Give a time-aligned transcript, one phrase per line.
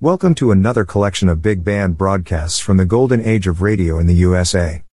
[0.00, 4.06] Welcome to another collection of big band broadcasts from the golden age of radio in
[4.06, 4.84] the USA.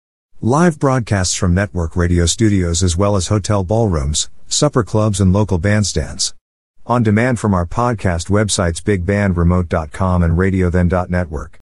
[0.40, 5.60] Live broadcasts from network radio studios as well as hotel ballrooms, supper clubs and local
[5.60, 6.32] bandstands.
[6.86, 11.59] On demand from our podcast websites bigbandremote.com and radiothen.network.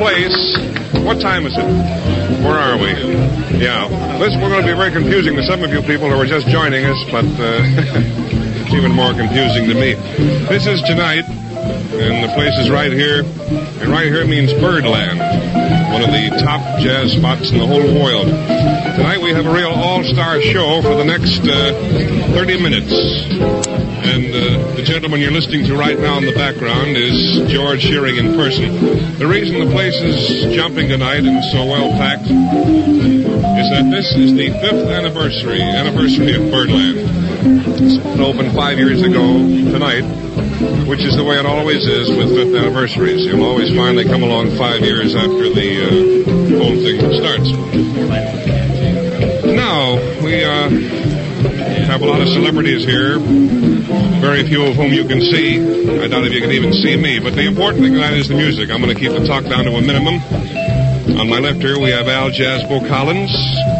[0.00, 0.56] place.
[1.04, 1.68] What time is it?
[2.40, 2.88] Where are we?
[3.60, 3.84] Yeah.
[4.16, 6.48] This we're going to be very confusing to some of you people who are just
[6.48, 7.60] joining us, but uh,
[8.64, 10.00] it's even more confusing to me.
[10.48, 11.28] This is tonight,
[11.70, 15.18] and the place is right here, and right here means Birdland,
[15.92, 18.26] one of the top jazz spots in the whole world.
[18.26, 22.92] Tonight we have a real all-star show for the next uh, 30 minutes.
[24.00, 28.16] And uh, the gentleman you're listening to right now in the background is George Shearing
[28.16, 29.18] in person.
[29.18, 34.34] The reason the place is jumping tonight and so well packed is that this is
[34.34, 37.29] the fifth anniversary anniversary of Birdland.
[37.42, 39.22] It opened five years ago
[39.72, 40.04] tonight,
[40.84, 43.24] which is the way it always is with fifth anniversaries.
[43.24, 45.88] You'll always finally come along five years after the uh,
[46.60, 47.48] whole thing starts.
[49.56, 50.68] Now we uh,
[51.88, 53.18] have a lot of celebrities here,
[54.20, 55.60] very few of whom you can see.
[55.98, 57.20] I doubt if you can even see me.
[57.20, 58.68] But the important thing tonight is the music.
[58.68, 60.20] I'm going to keep the talk down to a minimum.
[61.18, 63.32] On my left here, we have Al Jazzbo Collins,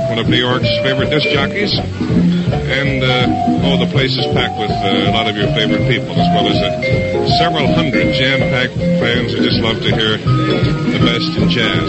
[0.09, 2.40] one of New York's favorite disc jockeys.
[2.53, 6.11] And, uh, oh, the place is packed with uh, a lot of your favorite people,
[6.13, 11.31] as well as uh, several hundred jam-packed fans who just love to hear the best
[11.39, 11.89] in jazz.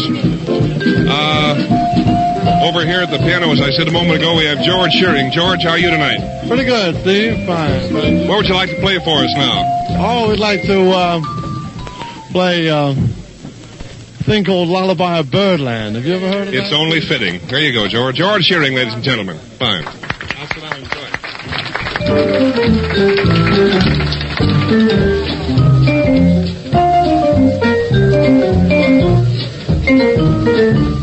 [1.08, 4.92] Uh, over here at the piano, as I said a moment ago, we have George
[4.94, 5.32] Shearing.
[5.32, 6.48] George, how are you tonight?
[6.48, 7.46] Pretty good, Steve.
[7.46, 8.28] Fine.
[8.28, 9.64] What would you like to play for us now?
[10.02, 11.22] Oh, we'd like to uh,
[12.32, 15.96] play uh, a thing called Lullaby of Birdland.
[15.96, 16.58] Have you ever heard of it?
[16.58, 16.76] It's that?
[16.76, 17.40] only fitting.
[17.48, 18.16] There you go, George.
[18.16, 19.38] George Shearing, ladies and gentlemen.
[19.38, 19.86] Fine.
[22.14, 23.06] Thank
[30.96, 31.01] you.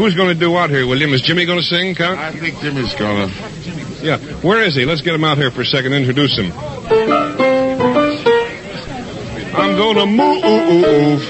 [0.00, 1.12] Who's going to do what here, William?
[1.12, 2.18] Is Jimmy going to sing, Count?
[2.18, 3.26] I think Jimmy's gonna.
[4.00, 4.16] Yeah.
[4.40, 4.86] Where is he?
[4.86, 5.92] Let's get him out here for a second.
[5.92, 6.50] Introduce him.
[9.52, 11.20] I'm going to move.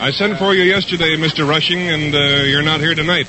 [0.00, 1.48] I sent for you yesterday, Mr.
[1.48, 3.26] Rushing, and uh, you're not here tonight.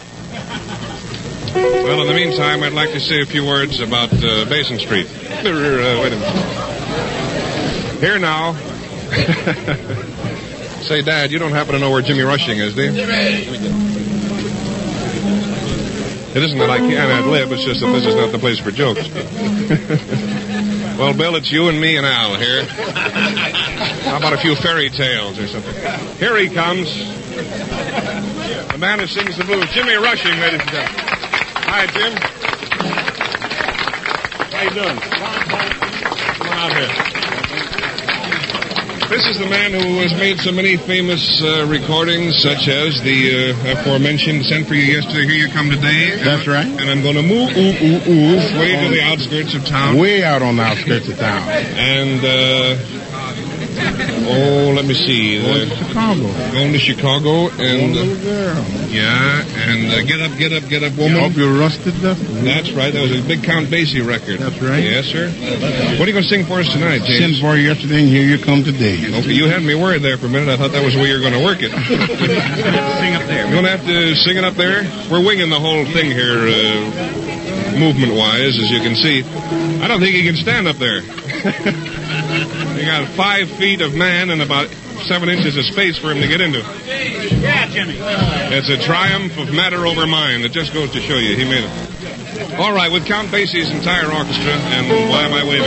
[1.56, 5.08] Well, in the meantime, I'd like to say a few words about uh, Basin Street.
[5.46, 8.00] Uh, wait a minute.
[8.00, 8.54] Here now.
[10.86, 12.92] say, Dad, you don't happen to know where Jimmy Rushing is, do you?
[16.36, 18.60] It isn't that I can't ad lib, it's just that this is not the place
[18.60, 19.08] for jokes.
[21.00, 22.66] well, Bill, it's you and me and Al here.
[24.06, 25.74] How about a few fairy tales or something?
[26.20, 26.92] Here he comes.
[28.72, 31.00] The man who sings the blues, Jimmy Rushing, ladies and gentlemen.
[31.72, 32.14] Hi, Jim.
[34.52, 35.00] How you doing?
[36.38, 37.05] Come on out here.
[39.10, 43.54] This is the man who has made so many famous uh, recordings, such as the
[43.54, 46.66] uh, aforementioned "Sent for You Yesterday, Here You Come Today." That's right.
[46.66, 49.98] And I'm going to move, ooh, ooh, ooh, way to the outskirts of town.
[49.98, 51.48] Way out on the outskirts of town.
[51.48, 53.25] And uh,
[53.78, 55.42] oh, let me see.
[55.42, 56.28] Going The- to Chicago.
[56.52, 58.66] going to Chicago One and little girl.
[58.90, 61.20] yeah, and uh, get up, get up, get up, You woman.
[61.20, 62.14] hope you rusted the.
[62.44, 62.94] That's right.
[62.94, 64.40] That was a big Count Basie record.
[64.40, 64.84] That's right.
[64.84, 65.28] Yes, sir.
[66.00, 67.40] What are you going to sing for us tonight, Sent James?
[67.42, 68.98] for you yesterday, and here you come today.
[69.20, 70.50] Okay, you had me worried there for a minute.
[70.50, 71.72] I thought that was the way you were going to work it.
[71.76, 73.44] Sing up there.
[73.46, 74.84] You're going to have to sing it up there.
[75.12, 79.24] We're winging the whole thing here, uh, movement-wise, as you can see.
[79.84, 81.02] I don't think he can stand up there.
[82.80, 84.70] you got five feet of man and about
[85.08, 86.60] seven inches of space for him to get into.
[86.60, 87.96] Yeah, Jimmy.
[87.98, 90.44] It's a triumph of matter over mind.
[90.44, 92.60] It just goes to show you he made it.
[92.60, 95.66] All right, with Count Basie's entire orchestra, and why am I waving?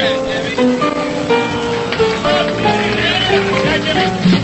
[4.29, 4.38] Don't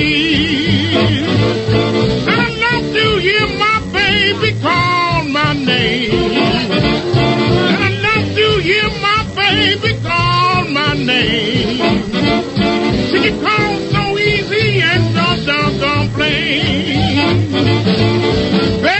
[0.00, 1.28] leave?
[2.28, 6.32] I love to hear my baby call my name.
[7.84, 11.78] I love to hear my baby call my name.
[13.08, 17.40] She can call so easy and so doggone plain.
[18.84, 18.99] Baby,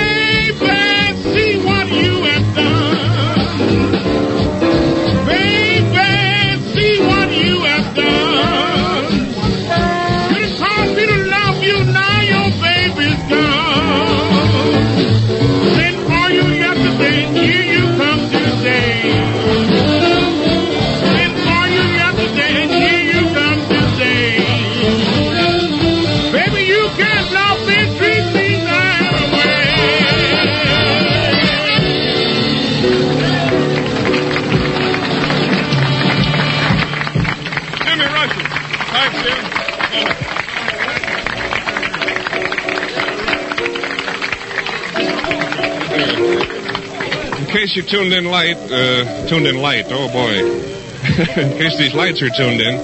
[47.71, 50.35] case you tuned in light, uh, tuned in light, oh boy.
[51.41, 52.75] in case these lights are tuned in,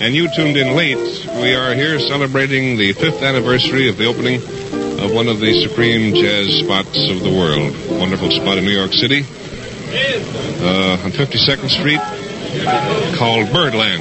[0.00, 0.96] and you tuned in late,
[1.42, 4.40] we are here celebrating the fifth anniversary of the opening
[5.00, 7.76] of one of the supreme jazz spots of the world.
[8.00, 12.00] Wonderful spot in New York City, uh, on 52nd Street,
[13.18, 14.00] called Birdland.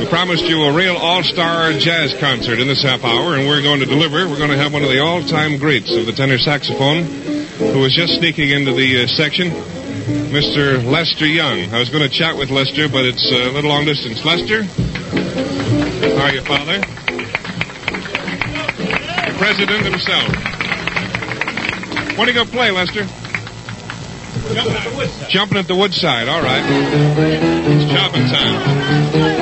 [0.00, 3.80] We promised you a real all-star jazz concert in this half hour, and we're going
[3.80, 4.28] to deliver.
[4.28, 7.04] We're going to have one of the all-time greats of the tenor saxophone,
[7.58, 9.50] who was just sneaking into the uh, section,
[10.30, 10.82] Mr.
[10.84, 11.74] Lester Young.
[11.74, 14.24] I was going to chat with Lester, but it's uh, a little long distance.
[14.24, 14.62] Lester?
[14.62, 16.78] How are you, Father?
[19.26, 20.28] The President himself.
[22.16, 23.06] What are you go play, Lester?
[24.54, 25.30] Jumping at the woodside.
[25.30, 26.28] Jumping at the woodside.
[26.28, 26.62] All right.
[26.64, 29.37] It's chopping time.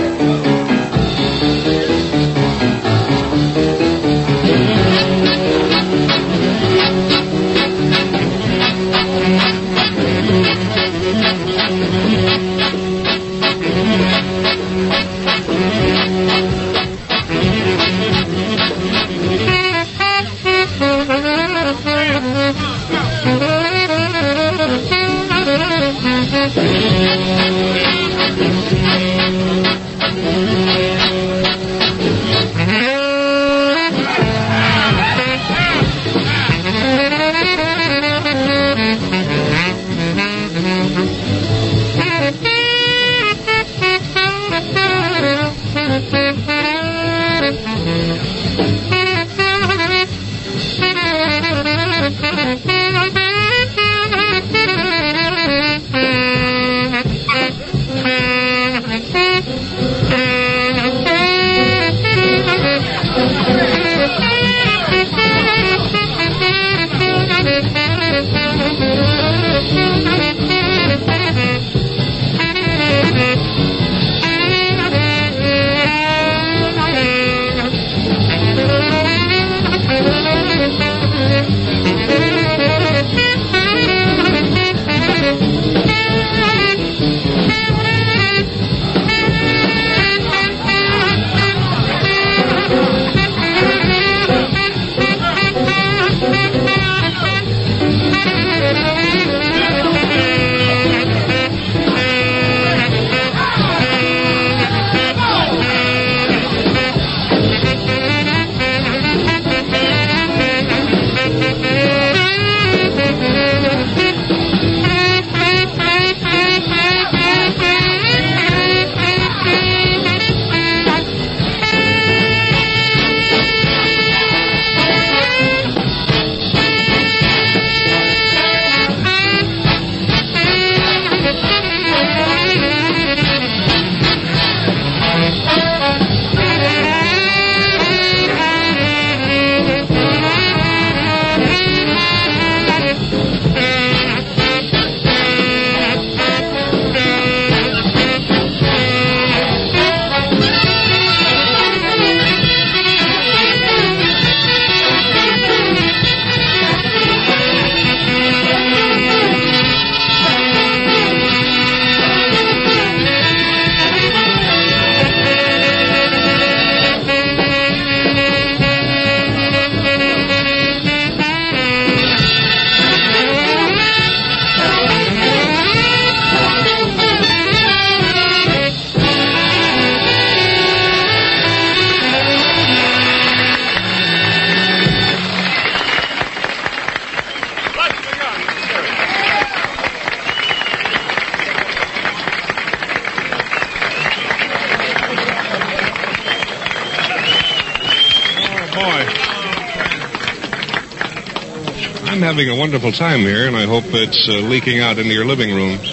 [202.67, 205.87] Wonderful time here, and I hope it's uh, leaking out into your living rooms.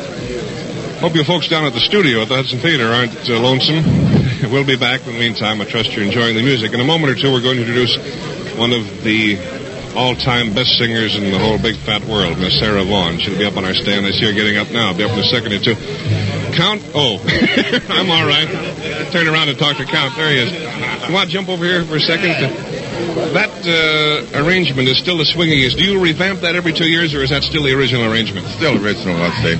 [0.97, 3.85] Hope you folks down at the studio at the Hudson Theater aren't uh, lonesome.
[4.49, 5.05] we'll be back.
[5.05, 6.73] In the meantime, I trust you're enjoying the music.
[6.73, 7.93] In a moment or two, we're going to introduce
[8.57, 9.37] one of the
[9.93, 13.21] all-time best singers in the whole big fat world, Miss Sarah Vaughan.
[13.21, 14.09] She'll be up on our stand.
[14.09, 14.89] I see her getting up now.
[14.89, 15.77] I'll be up in a second or two.
[16.57, 16.81] Count.
[16.97, 17.21] Oh,
[17.93, 18.49] I'm all right.
[19.13, 20.17] Turn around and talk to Count.
[20.17, 20.49] There he is.
[21.05, 22.72] You want to jump over here for a second?
[23.33, 25.77] That uh, arrangement is still the swingingest.
[25.77, 28.47] Do you revamp that every two years, or is that still the original arrangement?
[28.47, 29.55] Still original, I'd say.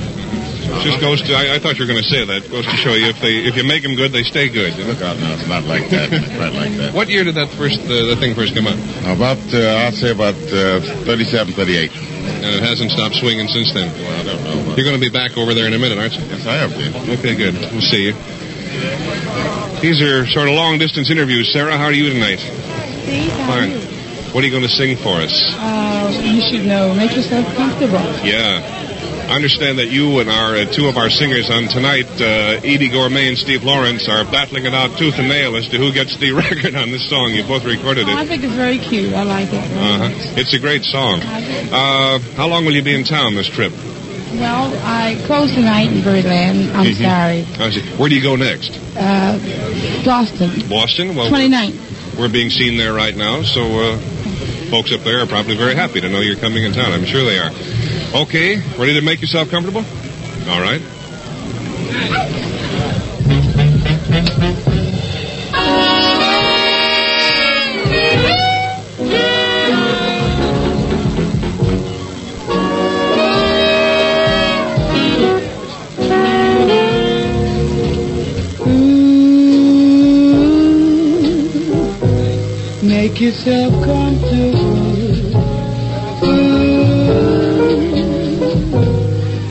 [0.81, 1.33] Just goes to.
[1.37, 2.49] I, I thought you were going to say that.
[2.49, 4.73] Goes to show you if they if you make them good, they stay good.
[4.73, 4.97] you know?
[4.97, 6.09] God, no, it's not like that.
[6.33, 6.93] Not like that.
[6.97, 8.79] What year did that first uh, the thing first come out?
[9.05, 11.93] About, uh, I'd say about uh, 37, 38.
[11.93, 13.91] And it hasn't stopped swinging since then.
[14.01, 14.73] Well, I don't know.
[14.73, 16.25] You're going to be back over there in a minute, aren't you?
[16.25, 16.95] Yes, I have been.
[17.19, 17.53] Okay, good.
[17.69, 18.13] We'll see you.
[19.83, 21.51] These are sort of long distance interviews.
[21.53, 22.39] Sarah, how are you tonight?
[23.43, 24.33] Steve, how are Fine.
[24.33, 25.33] What are you going to sing for us?
[25.57, 26.93] Uh, you should know.
[26.95, 28.01] Make yourself comfortable.
[28.25, 28.81] Yeah.
[29.29, 32.89] I understand that you and our uh, two of our singers on tonight, uh, Eydie
[32.91, 36.17] Gormé and Steve Lawrence, are battling it out tooth and nail as to who gets
[36.17, 37.31] the record on this song.
[37.31, 39.13] You both recorded Oh, I think it's very cute.
[39.13, 39.63] I like it.
[39.63, 40.09] Uh-huh.
[40.35, 41.21] It's a great song.
[41.21, 43.71] Uh, how long will you be in town this trip?
[44.33, 46.73] Well, I close tonight in Birdland.
[46.75, 46.97] I'm Mhm.
[46.99, 47.43] sorry.
[47.97, 48.71] Where do you go next?
[48.97, 49.37] Uh,
[50.03, 50.67] Boston.
[50.67, 51.15] Boston?
[51.15, 51.77] Well, 29th.
[52.17, 53.97] We're being seen there right now, so uh,
[54.69, 56.91] folks up there are probably very happy to know you're coming in town.
[56.91, 57.51] I'm sure they are.
[58.23, 59.83] Okay, ready to make yourself comfortable?
[60.49, 60.81] All right.
[83.23, 85.31] Yourself comfortable.
[86.25, 86.73] Ooh,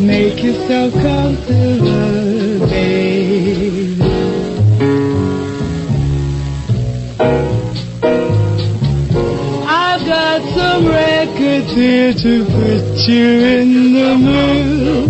[0.02, 4.02] make yourself comfortable, baby.
[9.68, 13.28] I've got some records here to put you
[13.60, 15.07] in the mood.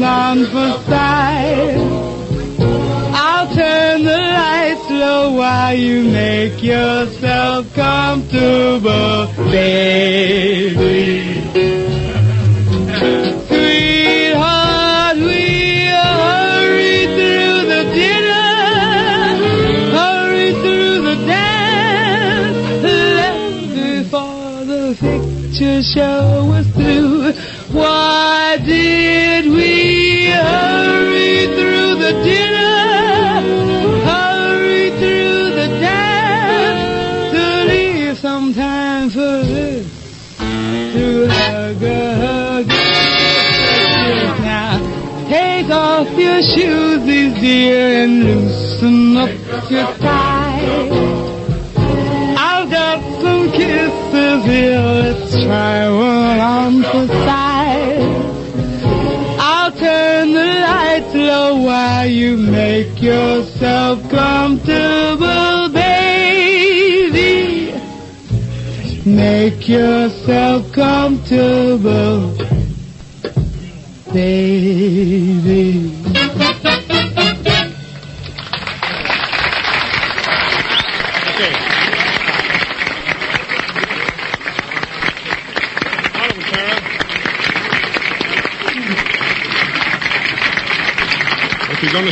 [0.00, 1.80] One on for size.
[3.14, 11.25] I'll turn the lights low while you make yourself comfortable, baby.
[47.46, 49.30] Dear, and loosen up
[49.70, 50.66] your tie.
[52.50, 58.16] I've got some kisses here, let's try one on for size.
[59.38, 67.34] I'll turn the lights low while you make yourself comfortable, baby.
[69.04, 70.15] Make yourself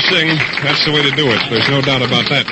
[0.04, 1.40] If you're going to sing, that's the way to do it.
[1.48, 2.44] There's no doubt about that.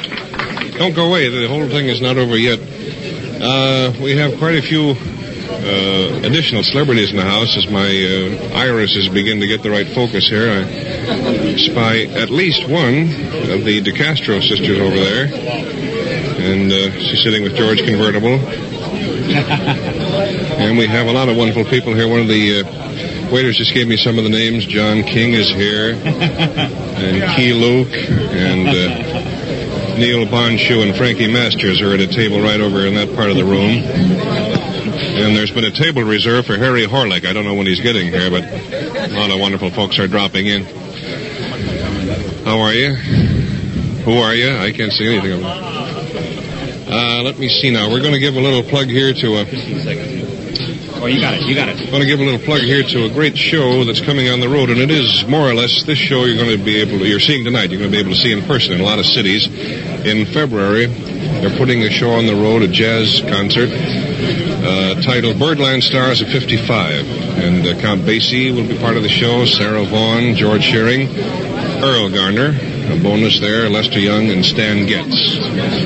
[0.79, 1.29] Don't go away.
[1.29, 2.57] The whole thing is not over yet.
[2.57, 8.57] Uh, we have quite a few uh, additional celebrities in the house as my uh,
[8.57, 10.49] irises begin to get the right focus here.
[10.49, 10.65] I
[11.61, 13.13] spy at least one
[13.53, 15.29] of the DeCastro sisters over there.
[15.29, 18.41] And uh, she's sitting with George Convertible.
[20.57, 22.09] and we have a lot of wonderful people here.
[22.09, 22.92] One of the uh,
[23.33, 24.67] waiters just gave me some of the names.
[24.67, 25.95] John King is here.
[26.05, 27.89] and Key Luke.
[27.89, 33.15] And uh, Neil Bondshu and Frankie Masters are at a table right over in that
[33.17, 33.81] part of the room.
[35.17, 37.25] And there's been a table reserved for Harry Horlick.
[37.25, 40.47] I don't know when he's getting here, but a lot of wonderful folks are dropping
[40.47, 40.65] in.
[42.45, 42.95] How are you?
[44.05, 44.57] Who are you?
[44.57, 45.73] I can't see anything of them.
[46.93, 47.89] Uh, let me see now.
[47.89, 49.45] We're going to give a little plug here to a.
[51.03, 51.43] Oh, you got it.
[51.43, 51.83] You got it.
[51.83, 54.39] I want to give a little plug here to a great show that's coming on
[54.39, 57.01] the road, and it is more or less this show you're going to be able
[57.01, 58.85] to, you're seeing tonight, you're going to be able to see in person in a
[58.85, 59.51] lot of cities.
[60.07, 65.83] In February, they're putting a show on the road, a jazz concert, uh, titled Birdland
[65.83, 66.71] Stars of 55.
[67.35, 71.09] And uh, Count Basie will be part of the show, Sarah Vaughan, George Shearing,
[71.83, 75.35] Erroll Garner, a bonus there, Lester Young, and Stan Getz,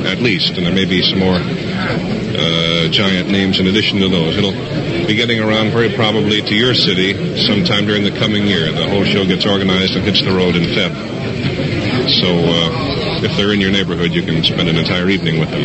[0.05, 0.61] at least.
[0.61, 4.37] And there may be some more uh, giant names in addition to those.
[4.37, 4.53] It'll
[5.07, 7.15] be getting around very probably to your city
[7.47, 8.73] sometime during the coming year.
[8.73, 10.93] The whole show gets organized and hits the road in Feb.
[12.21, 15.63] So uh, if they're in your neighborhood, you can spend an entire evening with them.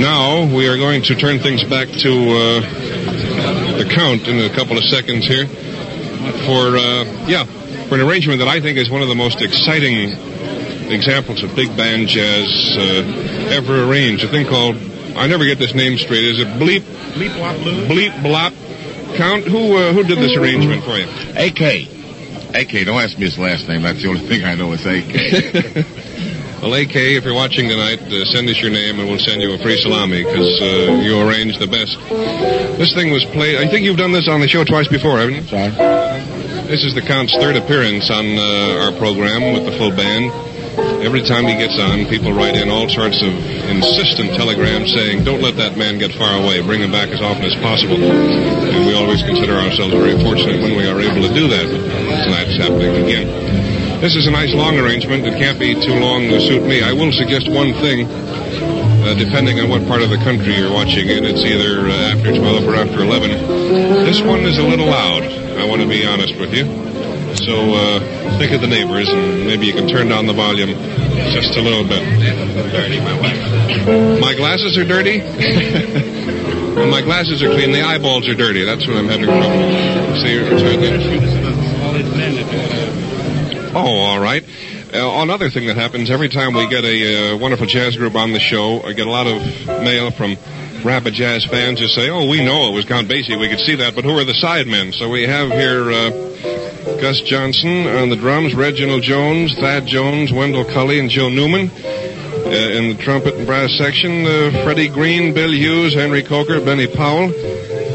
[0.00, 2.60] Now we are going to turn things back to uh,
[3.78, 5.46] the count in a couple of seconds here
[6.44, 7.44] for uh, yeah
[7.88, 10.12] for an arrangement that I think is one of the most exciting
[10.92, 14.24] examples of big band jazz uh, ever arranged.
[14.24, 14.76] A thing called
[15.16, 16.24] I never get this name straight.
[16.24, 16.80] Is it Bleep
[17.14, 17.86] Bleep Blop Blue.
[17.86, 19.16] Bleep Blop?
[19.16, 21.06] Count who uh, who did this arrangement for you?
[21.36, 21.90] AK.
[22.54, 23.82] AK, don't ask me his last name.
[23.82, 25.86] That's the only thing I know is AK.
[26.64, 29.52] Well, AK, if you're watching tonight, uh, send us your name and we'll send you
[29.52, 31.92] a free salami because uh, you arranged the best.
[32.80, 33.60] This thing was played.
[33.60, 35.42] I think you've done this on the show twice before, haven't you?
[35.44, 35.68] Sorry.
[36.64, 40.32] This is the Count's third appearance on uh, our program with the full band.
[41.04, 43.28] Every time he gets on, people write in all sorts of
[43.68, 46.64] insistent telegrams saying, don't let that man get far away.
[46.64, 48.00] Bring him back as often as possible.
[48.00, 51.68] And we always consider ourselves very fortunate when we are able to do that.
[52.24, 53.28] Tonight's happening again.
[54.00, 55.28] This is a nice long arrangement.
[55.28, 56.80] It can't be too long to suit me.
[56.80, 58.08] I will suggest one thing.
[58.08, 62.32] Uh, depending on what part of the country you're watching in, it's either uh, after
[62.32, 64.08] 12 or after 11.
[64.08, 65.28] This one is a little loud.
[65.60, 66.64] I want to be honest with you.
[67.44, 70.70] So uh, think of the neighbors, and maybe you can turn down the volume
[71.32, 72.02] just a little bit.
[74.20, 75.20] My glasses are dirty.
[76.74, 78.64] When my glasses are clean, the eyeballs are dirty.
[78.64, 79.46] That's what I'm having trouble.
[80.18, 80.98] See, it's right there.
[83.76, 84.42] Oh, all right.
[84.92, 88.32] Uh, another thing that happens every time we get a uh, wonderful jazz group on
[88.32, 89.40] the show, I get a lot of
[89.84, 90.36] mail from
[90.84, 93.38] rabid jazz fans who say, "Oh, we know it was Count Basie.
[93.38, 96.10] We could see that, but who are the sidemen?" So we have here uh,
[97.00, 101.70] Gus Johnson on the drums, Reginald Jones, Thad Jones, Wendell Culley, and Joe Newman.
[101.70, 106.86] Uh, in the trumpet and brass section, uh, Freddie Green, Bill Hughes, Henry Coker, Benny
[106.86, 107.32] Powell.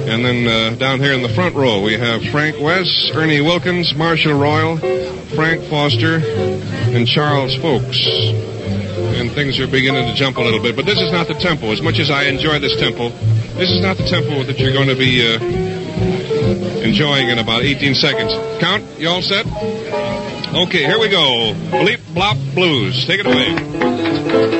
[0.09, 3.93] And then uh, down here in the front row, we have Frank Wess, Ernie Wilkins,
[3.95, 4.77] Marshall Royal,
[5.35, 8.01] Frank Foster, and Charles Fowlkes.
[9.21, 10.75] And things are beginning to jump a little bit.
[10.75, 11.71] But this is not the tempo.
[11.71, 13.09] As much as I enjoy this tempo,
[13.53, 15.68] this is not the tempo that you're going to be uh,
[16.49, 18.33] enjoying in about 18 seconds.
[18.59, 19.45] Count, you all set?
[19.45, 21.53] Okay, here we go.
[21.69, 23.05] Bleep Blop Blues.
[23.05, 24.58] Take it away.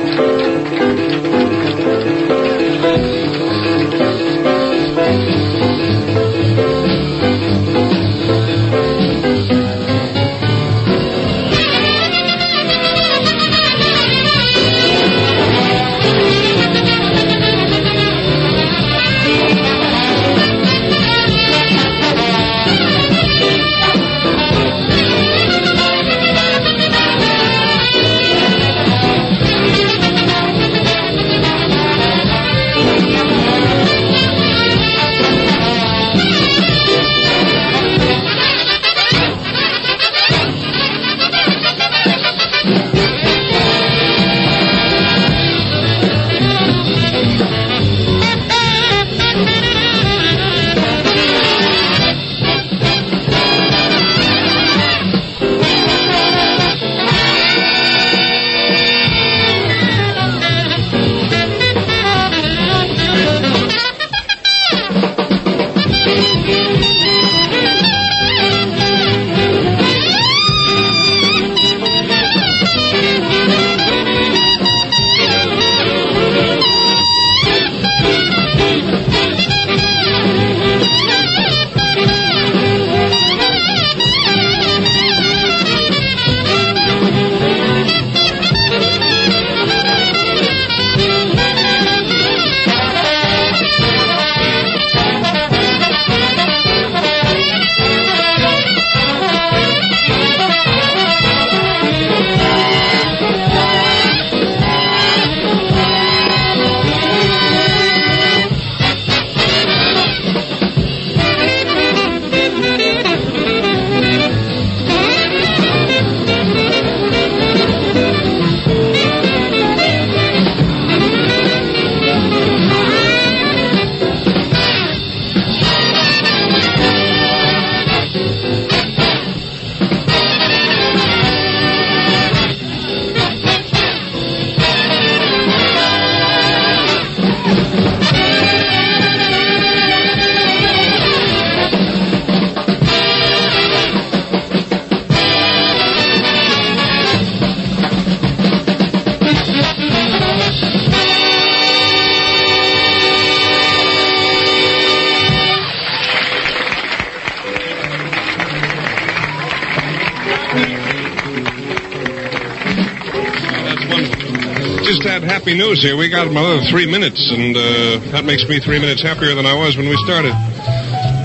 [165.80, 165.96] Happy news here.
[165.96, 169.54] We got another three minutes, and uh, that makes me three minutes happier than I
[169.54, 170.34] was when we started.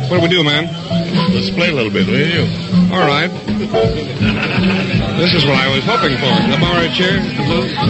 [0.09, 0.67] What do we do, man?
[1.33, 2.47] Let's play a little bit, will you?
[2.93, 3.29] All right.
[5.17, 6.27] This is what I was hoping for.
[6.27, 7.17] Can I borrow chair?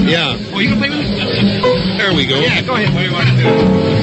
[0.08, 0.38] Yeah.
[0.54, 1.98] Oh, you can play with it?
[1.98, 2.40] There we go.
[2.40, 2.94] Yeah, go ahead.
[2.94, 3.96] What do you want to do?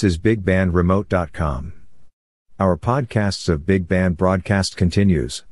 [0.00, 1.74] This is BigBandRemote.com.
[2.58, 5.44] Our podcasts of Big Band Broadcast continues.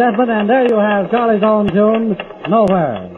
[0.00, 2.16] gentlemen, and there you have Charlie's own tune,
[2.48, 3.12] Nowhere.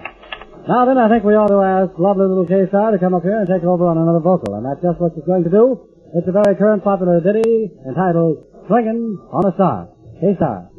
[0.66, 3.22] Now then, I think we ought to ask lovely little Kay Starr to come up
[3.22, 5.78] here and take over on another vocal, and that's just what she's going to do.
[6.18, 9.94] It's a very current popular ditty entitled Swingin' on a Star.
[10.18, 10.71] Kay Starr.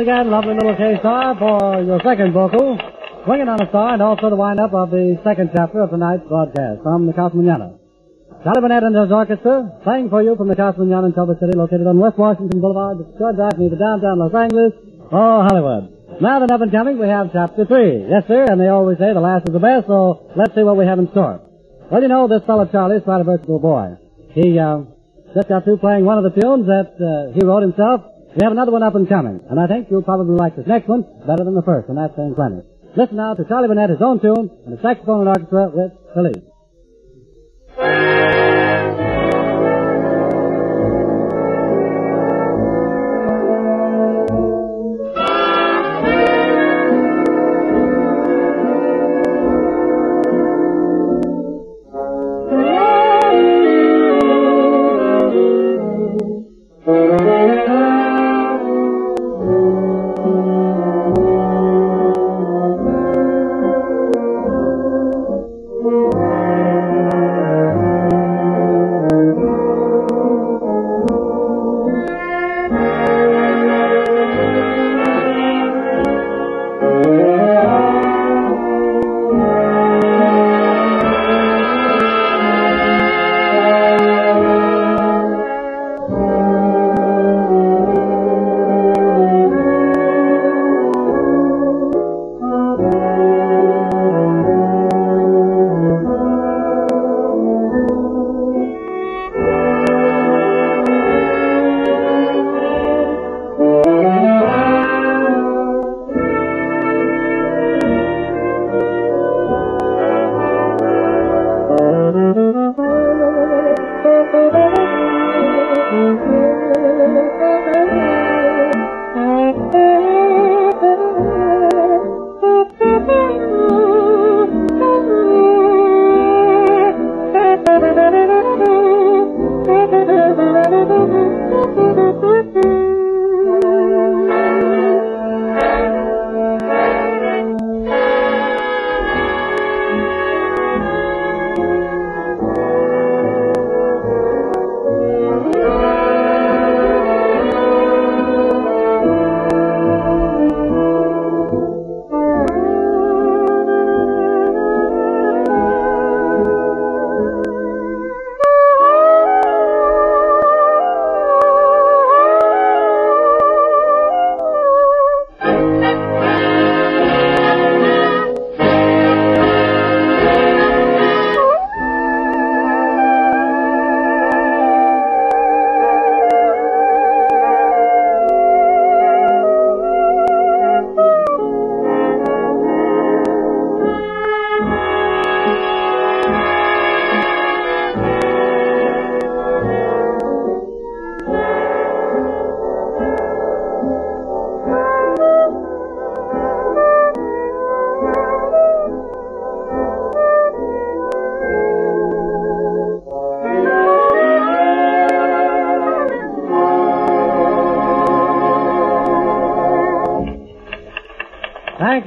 [0.00, 2.80] Again, lovely little Kay Starr, for your second vocal,
[3.28, 6.80] Swinging on a Star, and also the wind-up of the second chapter of tonight's broadcast
[6.80, 7.76] from the Casa Manana.
[8.40, 11.52] Charlie Barnet and his orchestra, playing for you from the Casa Manana in Culver City,
[11.52, 14.72] located on West Washington Boulevard, George Avenue, the downtown Los Angeles,
[15.12, 15.92] oh, Hollywood.
[16.24, 18.08] Now that up and coming, we have chapter three.
[18.08, 20.80] Yes, sir, and they always say the last is the best, so let's see what
[20.80, 21.44] we have in store.
[21.92, 24.00] Well, you know, this fellow Charlie is quite a versatile boy.
[24.32, 24.88] He, uh,
[25.36, 28.00] just got through playing one of the tunes that, uh, he wrote himself.
[28.36, 30.86] We have another one up and coming, and I think you'll probably like this next
[30.86, 32.62] one better than the first, and that's saying plenty.
[32.96, 36.39] Listen now to Charlie Barnet, his own tune, and the saxophone and orchestra with Felice.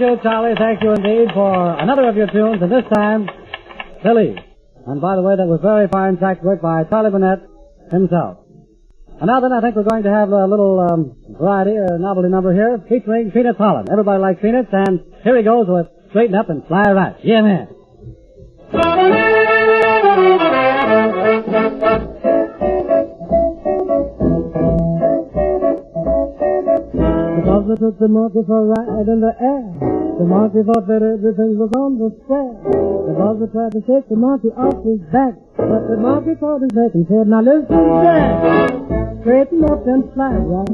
[0.04, 0.56] You, Charlie.
[0.60, 3.30] Thank you indeed for another of your tunes, and this time,
[4.04, 4.36] Billy.
[4.86, 7.40] And by the way, that was very fine sax work by Charlie Barnet
[7.90, 8.40] himself.
[9.22, 12.28] And now then, I think we're going to have a little um, variety or novelty
[12.28, 13.88] number here featuring Peanuts Holland.
[13.90, 17.16] Everybody likes Peanuts, and here he goes with Straighten Up and Fly Right.
[17.24, 17.68] Yeah, man.
[26.04, 29.93] The buzzer took the monkey for a ride in the air.
[30.14, 32.54] The monkey thought that everything was on the square.
[32.64, 36.72] The buzzer tried to shake the monkey off his back, but the monkey caught his
[36.78, 40.70] neck and said, Now listen, Jack, straighten up and fly right.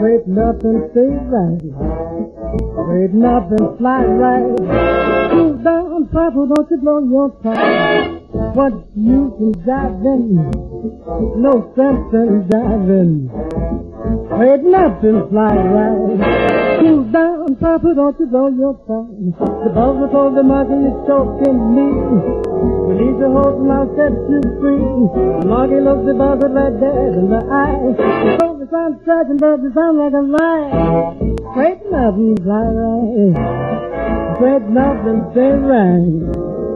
[0.00, 1.62] Straighten up and stay right.
[2.80, 4.56] Straighten up and fly right.
[5.30, 8.17] Cool down, Papa, don't you blow your top.
[8.30, 8.72] What
[9.64, 10.36] dive in,
[11.40, 13.30] no sense in.
[14.26, 16.80] Straighten up and fly right.
[16.80, 19.32] Cool down, Papa, don't you blow your tongue.
[19.32, 21.88] The buzzer told the monkey it's choking me.
[22.92, 24.84] Release the hold and I'll set you free.
[25.40, 27.96] The monkey looked the buzzer right dead in the eye.
[27.96, 31.08] The phone sound scratching, but it sound like a lie.
[31.88, 33.32] Up and fly right.
[34.36, 36.67] Straighten nothing stay right.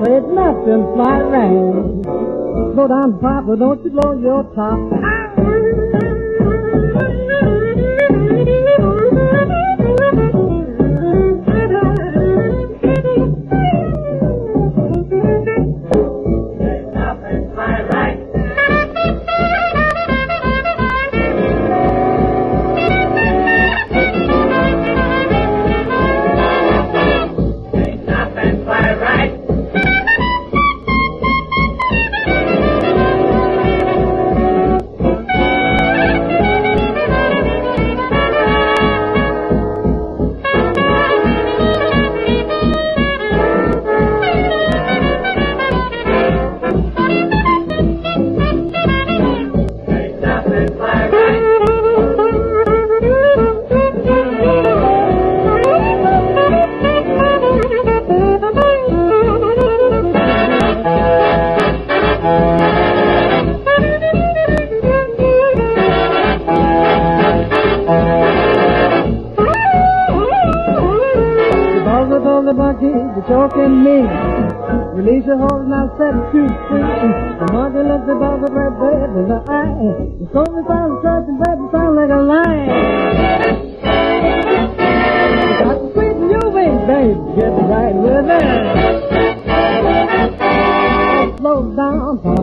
[0.00, 2.72] Up and fly right.
[2.72, 5.19] Slow down, Papa, don't you blow your top.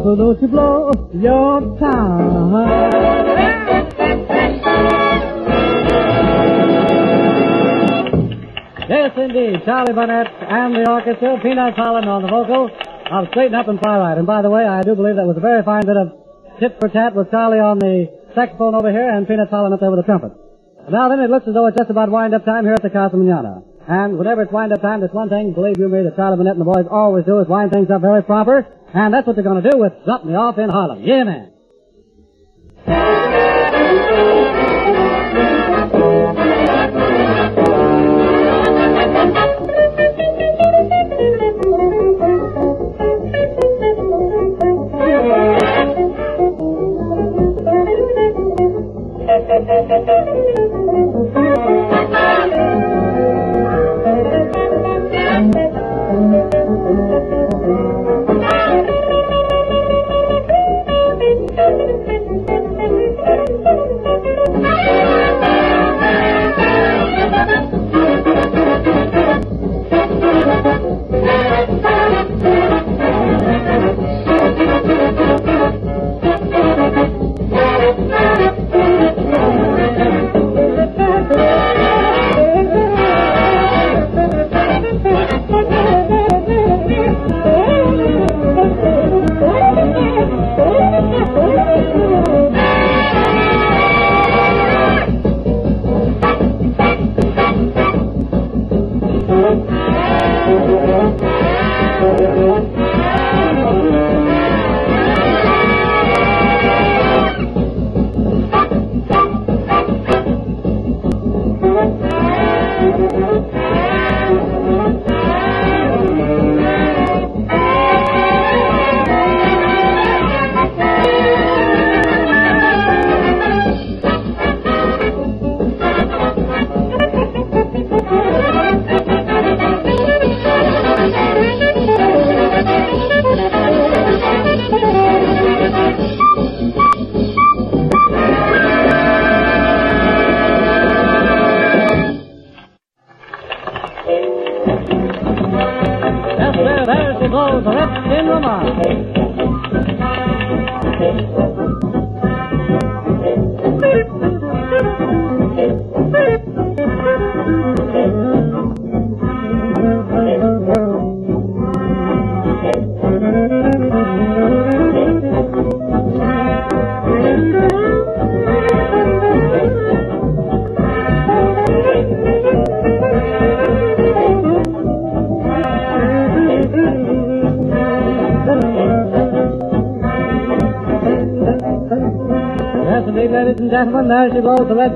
[0.07, 1.97] Papa, don't you blow your top.
[8.87, 9.65] Yes, indeed.
[9.65, 12.71] Charlie Barnet and the orchestra, Peanuts Holland on the vocal
[13.11, 14.17] of Straighten Up and Fly Right.
[14.17, 16.13] And by the way, I do believe that was a very fine bit of
[16.59, 19.91] tit for tat with Charlie on the saxophone over here and Peanuts Holland up there
[19.91, 20.31] with the trumpet.
[20.89, 23.17] Now then, it looks as though it's just about wind-up time here at the Casa
[23.17, 23.61] Manana.
[23.89, 26.63] And whenever it's wind-up time, there's one thing, believe you me, that Charlie Barnet and
[26.63, 28.76] the boys always do is wind things up very proper.
[28.93, 31.03] And that's what they're going to do with Drop Me Off in Harlem.
[31.03, 31.51] Yeah, man.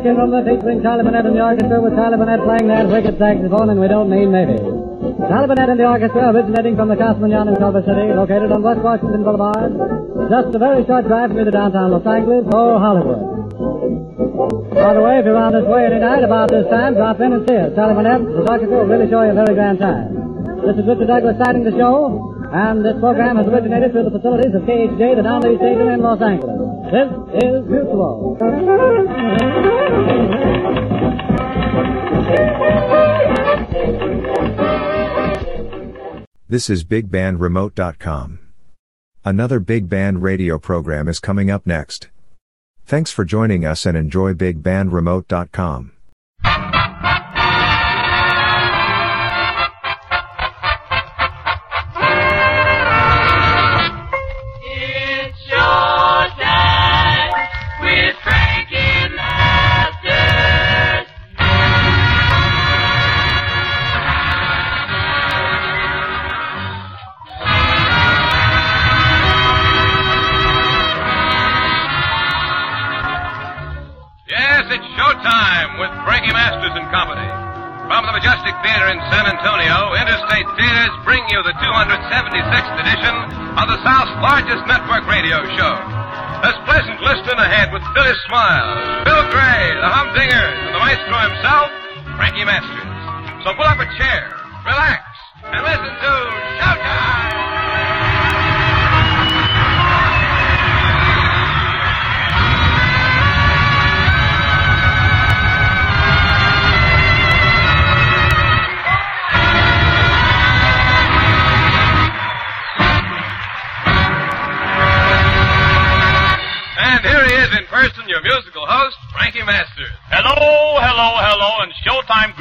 [0.02, 3.86] The featuring Charlie Barnet and the orchestra with Charlie playing that wicked saxophone, and we
[3.86, 4.58] don't mean maybe.
[4.58, 8.66] Charlie Barnet and the orchestra originating from the Casa Manana in Culver City, located on
[8.66, 9.78] West Washington Boulevard,
[10.26, 13.22] just a very short drive from the downtown Los Angeles or Hollywood.
[14.74, 17.38] By the way, if you're around this way any night about this time, drop in
[17.38, 17.70] and see us.
[17.78, 20.18] Charlie Barnet, the orchestra will really show you a very grand time.
[20.66, 24.49] This is Richard Douglas starting the show, and this program has originated through the facilities
[24.49, 26.58] of KHJ, the Don Lee Station in Los Angeles.
[26.89, 27.10] This
[27.45, 28.34] is Mutual.
[36.52, 38.39] This is BigBandRemote.com.
[39.24, 42.10] Another Big Band radio program is coming up next.
[42.86, 45.91] Thanks for joining us and enjoy BigBandRemote.com.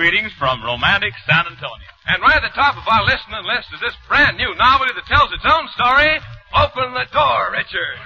[0.01, 1.90] greetings from romantic San Antonio.
[2.07, 5.05] And right at the top of our listening list is this brand new novelty that
[5.05, 6.16] tells its own story.
[6.57, 8.01] Open the door, Richard.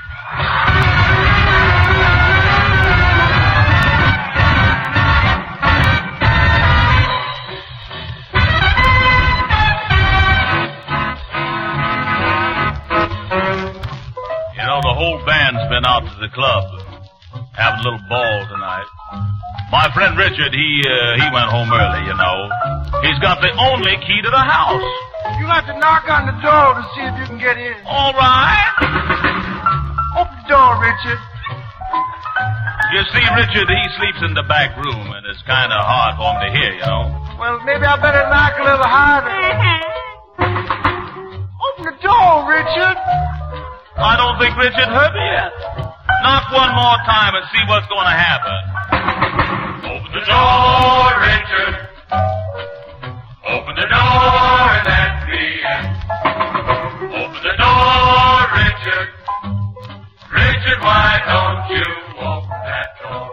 [14.50, 16.64] You know, the whole band's been out to the club,
[17.52, 18.93] having a little ball tonight.
[19.72, 22.04] My friend Richard, he uh, he went home early.
[22.06, 22.48] You know,
[23.02, 24.84] he's got the only key to the house.
[25.40, 27.74] You have to knock on the door to see if you can get in.
[27.86, 28.70] All right.
[30.20, 31.18] Open the door, Richard.
[32.94, 36.30] You see, Richard, he sleeps in the back room, and it's kind of hard for
[36.30, 36.70] him to hear.
[36.78, 37.10] You know.
[37.40, 39.34] Well, maybe I better knock a little harder.
[41.66, 42.96] Open the door, Richard.
[43.96, 45.83] I don't think Richard heard me yet.
[46.24, 48.56] Knock one more time and see what's going to happen.
[49.92, 51.74] Open the door, Richard.
[53.44, 55.84] Open the door and let me in.
[57.12, 59.08] Open the door, Richard.
[60.32, 61.84] Richard, why don't you
[62.16, 63.28] open that door?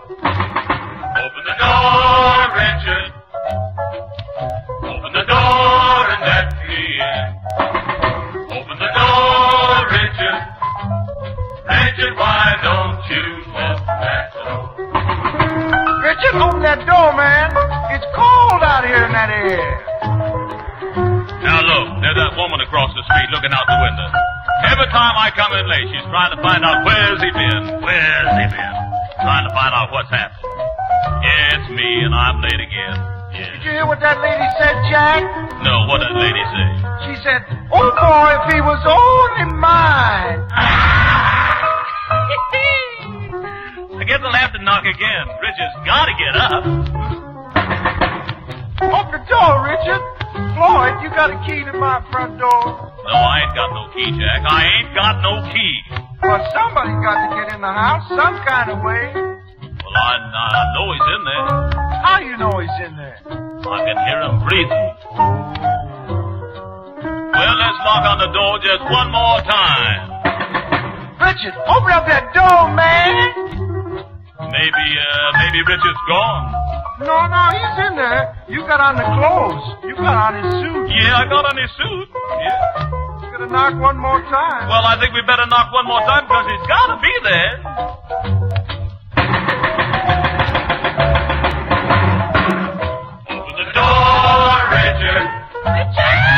[1.15, 3.20] Open the door, Richard.
[12.01, 14.73] Richard, why don't you open that door?
[16.01, 17.53] Richard, open that door, man.
[17.93, 19.69] It's cold out here in that air.
[21.45, 24.09] Now look, there's that woman across the street looking out the window.
[24.73, 28.33] Every time I come in late, she's trying to find out where's he been, where's
[28.33, 28.75] he been,
[29.21, 30.41] trying to find out what's happened.
[30.41, 32.97] Yeah, it's me, and I'm late again.
[33.29, 35.21] Did you hear what that lady said, Jack?
[35.61, 36.65] No, what did that lady say?
[37.05, 40.49] She said, Oh boy, if he was only mine.
[44.01, 45.29] I guess I'll have to knock again.
[45.45, 46.65] Richard's gotta get up.
[48.81, 50.01] Open the door, Richard.
[50.57, 52.65] Floyd, you got a key to my front door.
[53.05, 54.41] No, I ain't got no key, Jack.
[54.41, 55.85] I ain't got no key.
[56.17, 59.13] Well, somebody's got to get in the house some kind of way.
[59.13, 61.45] Well, I, I know he's in there.
[62.01, 63.21] How you know he's in there?
[63.21, 64.89] I can hear him breathing.
[67.37, 70.09] Well, Let's knock on the door just one more time.
[71.21, 73.60] Richard, open up that door, man.
[74.49, 76.45] Maybe, uh, maybe Richard's gone.
[77.05, 78.33] No, no, he's in there.
[78.49, 79.63] You got on the clothes.
[79.83, 80.89] You got on his suit.
[81.01, 82.07] Yeah, I got on his suit.
[82.41, 83.25] Yeah.
[83.25, 84.69] You gotta knock one more time.
[84.69, 87.51] Well, I think we better knock one more time because he's got to be there.
[92.21, 95.25] Open the door, Richard.
[95.65, 96.30] Richard!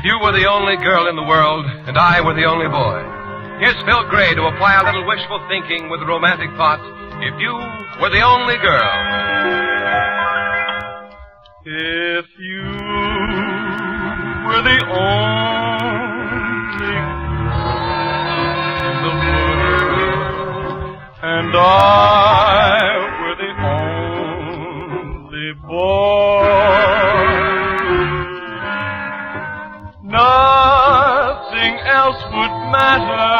[0.00, 3.04] If you were the only girl in the world and I were the only boy,
[3.60, 6.80] here's Phil Gray to apply a little wishful thinking with a romantic thought.
[7.20, 7.52] If you
[8.00, 8.80] were the only girl.
[11.66, 12.64] If you
[14.48, 15.60] were the only
[18.88, 22.80] in the world, and I
[23.20, 23.52] were the
[25.28, 26.69] only boy,
[32.10, 33.30] else would matter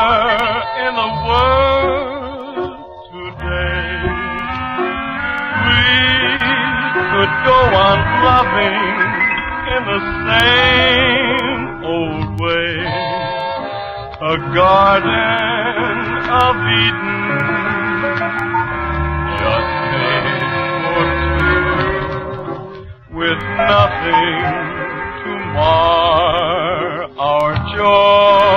[0.87, 2.79] in the world
[3.11, 3.99] today.
[5.67, 5.83] We
[7.11, 8.79] could go on loving
[9.75, 10.01] in the
[10.31, 12.75] same old way.
[14.23, 16.55] A garden of
[16.87, 17.19] Eden,
[19.41, 20.47] just made
[20.87, 21.07] for
[21.39, 24.80] two, with nothing
[27.19, 28.51] our joy.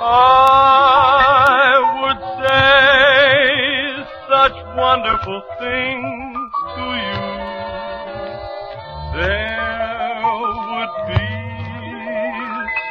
[0.00, 7.26] I would say such wonderful things to you.
[9.18, 10.22] There
[10.70, 11.28] would be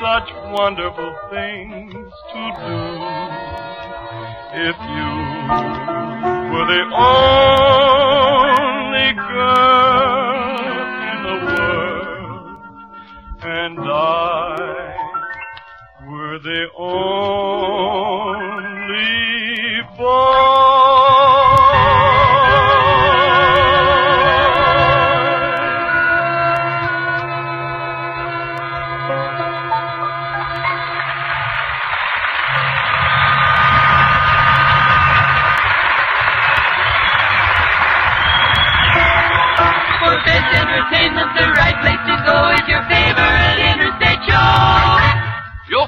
[0.01, 2.82] such wonderful things to do
[4.53, 5.13] if you
[6.51, 8.26] were the only
[16.43, 16.97] the only
[19.97, 20.07] boy.
[39.97, 43.76] For best entertainment, the right place to go is your favorite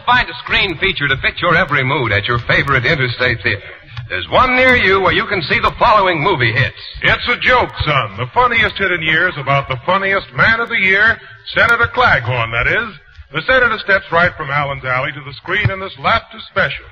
[0.10, 3.62] find a screen feature to fit your every mood at your favorite interstate theater.
[4.10, 6.82] There's one near you where you can see the following movie hits.
[7.04, 8.18] It's a joke, son.
[8.18, 11.22] The funniest hit in years about the funniest man of the year,
[11.54, 12.90] Senator Claghorn, that is.
[13.34, 16.86] The senator steps right from Allen's Alley to the screen in this laughter special.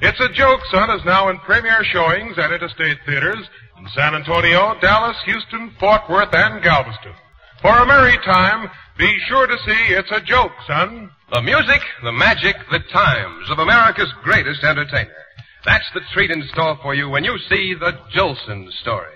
[0.00, 3.48] It's a joke, son, is now in premiere showings at interstate theaters
[3.78, 7.14] in San Antonio, Dallas, Houston, Fort Worth, and Galveston.
[7.62, 11.10] For a merry time, be sure to see It's a Joke, son.
[11.32, 15.10] The music, the magic, the times of America's greatest entertainer.
[15.64, 19.14] That's the treat in store for you when you see the Jolson story.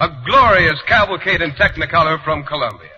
[0.00, 2.88] A glorious cavalcade in Technicolor from Columbia.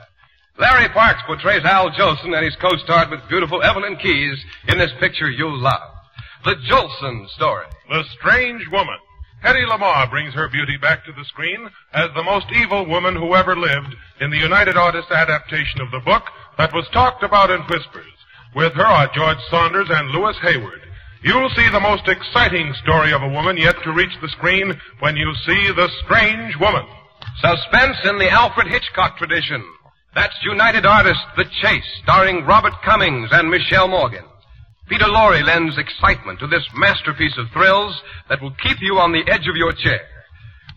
[0.59, 5.29] Larry Parks portrays Al Jolson and he's co-starred with beautiful Evelyn Keyes in this picture
[5.29, 5.97] you'll love.
[6.45, 7.67] The Jolson story.
[7.89, 8.99] The Strange Woman.
[9.43, 13.35] Hedy Lamarr brings her beauty back to the screen as the most evil woman who
[13.35, 16.23] ever lived in the United Artists adaptation of the book
[16.59, 18.13] that was talked about in whispers.
[18.55, 20.83] With her are George Sanders and Louis Hayward.
[21.25, 25.17] You'll see the most exciting story of a woman yet to reach the screen when
[25.17, 26.87] you see The Strange Woman.
[27.41, 29.65] Suspense in the Alfred Hitchcock tradition.
[30.15, 34.25] That's United Artists The Chase, starring Robert Cummings and Michèle Morgan.
[34.93, 39.25] Peter Lorre lends excitement to this masterpiece of thrills that will keep you on the
[39.27, 40.03] edge of your chair.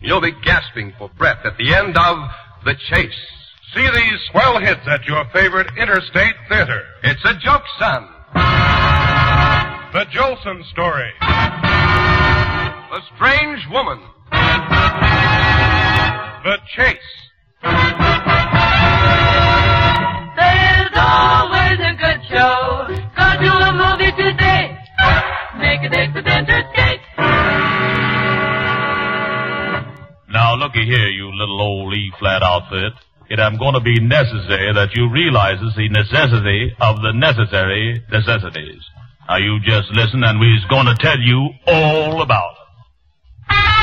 [0.00, 2.16] You'll be gasping for breath at the end of
[2.64, 3.12] The Chase.
[3.74, 6.82] See these swell hits at your favorite interstate theater.
[7.02, 8.08] It's a joke, son.
[9.92, 11.12] The Jolson Story.
[11.20, 14.00] The Strange Woman.
[16.42, 16.96] The Chase.
[30.28, 32.92] Now looky here, you little old E flat outfit.
[33.28, 38.82] It am going to be necessary that you realizes the necessity of the necessary necessities.
[39.28, 43.75] Now you just listen, and we's going to tell you all about it.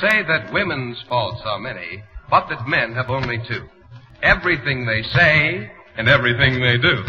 [0.00, 3.68] Say that women's faults are many, but that men have only two.
[4.22, 7.04] Everything they say and everything they do.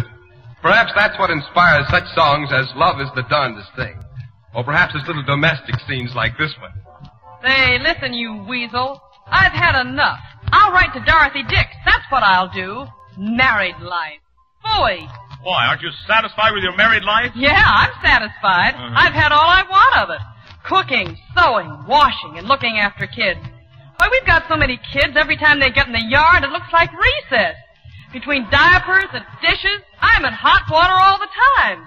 [0.62, 3.98] Perhaps that's what inspires such songs as Love is the Darndest Thing.
[4.54, 6.72] Or perhaps it's little domestic scenes like this one.
[7.44, 9.02] Say, listen, you weasel.
[9.28, 10.20] I've had enough.
[10.52, 11.70] I'll write to Dorothy Dix.
[11.86, 12.86] That's what I'll do.
[13.18, 14.20] Married life.
[14.64, 15.00] Boy.
[15.42, 17.32] Why, aren't you satisfied with your married life?
[17.36, 18.76] Yeah, I'm satisfied.
[18.76, 18.94] Uh-huh.
[18.96, 20.22] I've had all I want of it.
[20.66, 23.40] Cooking, sewing, washing, and looking after kids.
[23.98, 26.72] Why, we've got so many kids, every time they get in the yard, it looks
[26.74, 27.56] like recess.
[28.14, 31.86] Between diapers and dishes, I'm in hot water all the time.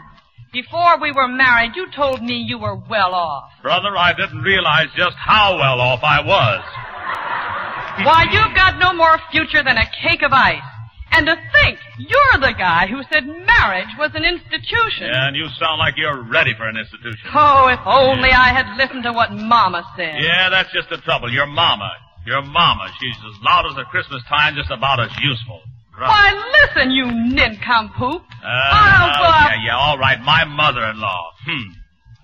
[0.53, 3.51] Before we were married, you told me you were well off.
[3.62, 6.62] Brother, I didn't realize just how well off I was.
[8.07, 10.62] Why, you've got no more future than a cake of ice.
[11.17, 15.11] And to think, you're the guy who said marriage was an institution.
[15.12, 17.31] And you sound like you're ready for an institution.
[17.33, 20.19] Oh, if only I had listened to what Mama said.
[20.21, 21.31] Yeah, that's just the trouble.
[21.31, 21.91] Your mama.
[22.27, 22.89] Your mama.
[23.01, 25.62] She's as loud as a Christmas time, just about as useful.
[25.97, 26.35] Why,
[26.67, 28.23] listen, you nincompoop.
[28.43, 30.21] Uh, I'll go yeah, yeah, all right.
[30.21, 31.31] My mother-in-law.
[31.47, 31.71] Hmm.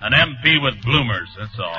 [0.02, 1.78] An MP with bloomers, that's all.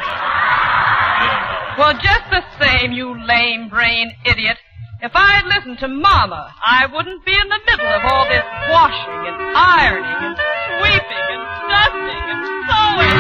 [1.78, 4.58] Well, just the same, you lame brain idiot.
[5.04, 8.46] If I had listened to Mama, I wouldn't be in the middle of all this
[8.70, 10.38] washing and ironing and
[10.78, 11.42] sweeping and
[11.74, 13.18] dusting and sewing.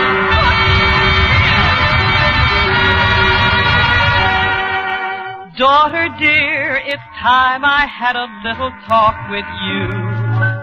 [5.57, 9.89] Daughter dear, it's time I had a little talk with you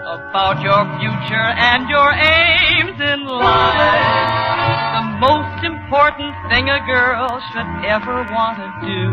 [0.07, 4.88] about your future and your aims in life.
[5.19, 9.03] Most important thing a girl should ever want to do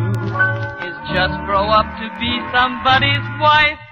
[0.86, 3.82] is just grow up to be somebody's wife.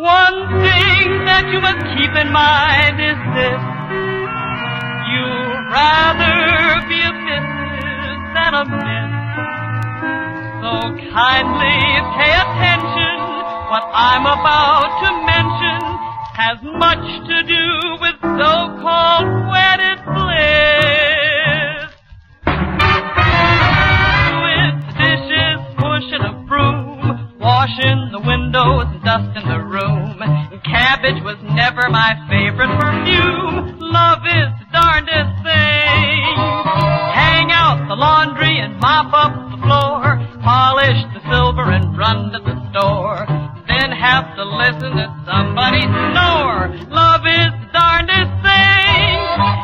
[0.00, 3.60] One thing that you must keep in mind is this.
[5.12, 6.40] You'd rather
[6.88, 9.12] be a missus than a miss.
[10.64, 10.72] So
[11.12, 11.84] kindly
[12.16, 13.16] pay attention.
[13.68, 17.66] What I'm about to mention has much to do
[18.00, 20.32] with so-called wedded bliss.
[24.40, 30.16] With dishes, pushing a broom, washing the windows and dusting the room.
[30.64, 33.76] Cabbage was never my favorite perfume.
[33.78, 36.24] Love is the darndest thing.
[37.12, 40.16] Hang out the laundry and mop up the floor.
[40.40, 43.51] Polish the silver and run to the store.
[43.72, 46.68] Then have to listen to somebody snore.
[46.92, 49.16] Love is the darndest thing.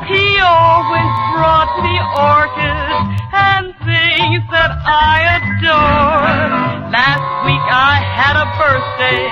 [0.08, 6.88] He always brought me orchids and things that I adore.
[6.88, 9.28] Last week I had a birthday.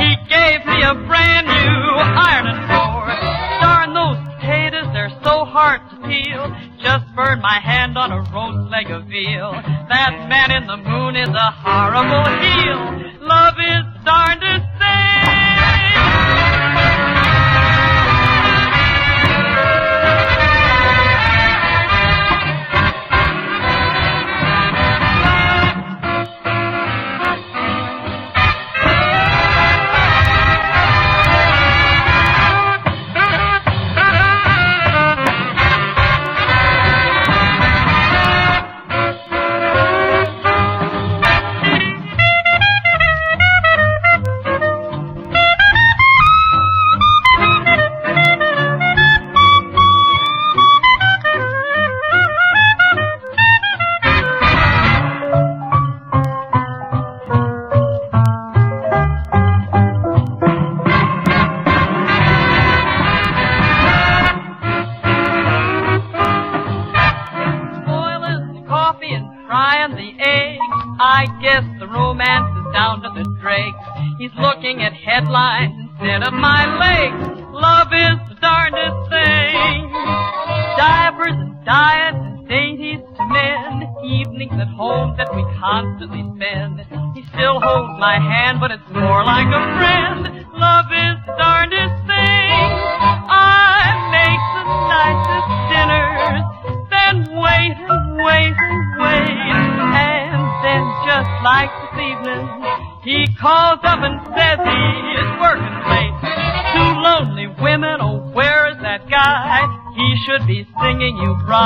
[0.00, 1.76] He gave me a brand new
[2.16, 3.20] ironing board.
[3.60, 6.46] Darn those potatoes, they're so hard to peel.
[6.78, 9.50] Just burned my hand on a roast leg of veal.
[9.90, 13.26] That man in the moon is a horrible heel.
[13.26, 15.35] Love is the darndest boiling
[75.26, 77.42] looking at instead of my legs.
[77.52, 79.90] Love is the darndest thing.
[80.76, 83.94] Diapers and diets and dainties to men.
[84.04, 86.80] Evenings at home that we constantly spend.
[87.14, 88.35] He still holds my hand,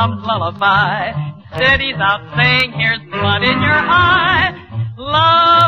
[0.00, 1.12] Brahms' lullaby.
[1.52, 4.48] He's out saying here's blood in your eye.
[4.96, 5.59] Love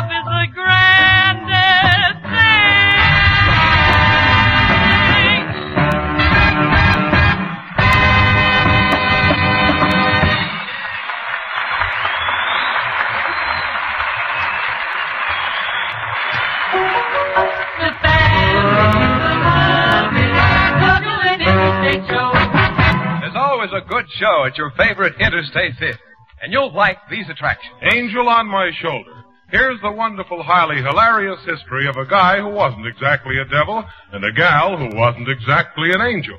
[24.23, 25.99] show at your favorite interstate theater,
[26.41, 27.75] and you'll like these attractions.
[27.93, 29.11] Angel on my shoulder.
[29.51, 34.23] Here's the wonderful, highly hilarious history of a guy who wasn't exactly a devil and
[34.23, 36.37] a gal who wasn't exactly an angel.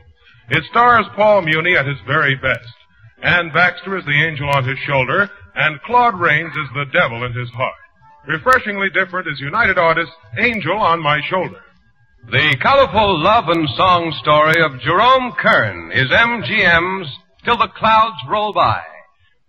[0.50, 2.74] It stars Paul Muni at his very best.
[3.22, 7.32] Anne Baxter is the angel on his shoulder, and Claude Rains is the devil in
[7.32, 7.74] his heart.
[8.26, 11.60] Refreshingly different is United Artists' Angel on My Shoulder.
[12.30, 17.08] The colorful love and song story of Jerome Kern is MGM's
[17.44, 18.80] Till the Clouds Roll By.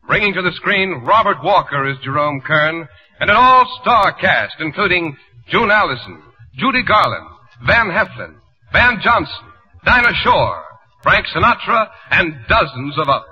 [0.07, 2.87] Bringing to the screen Robert Walker as Jerome Kern
[3.19, 5.17] and an all-star cast including
[5.49, 6.21] June Allyson,
[6.55, 7.27] Judy Garland,
[7.65, 8.35] Van Heflin,
[8.73, 9.45] Van Johnson,
[9.85, 10.63] Dinah Shore,
[11.03, 13.25] Frank Sinatra, and dozens of others.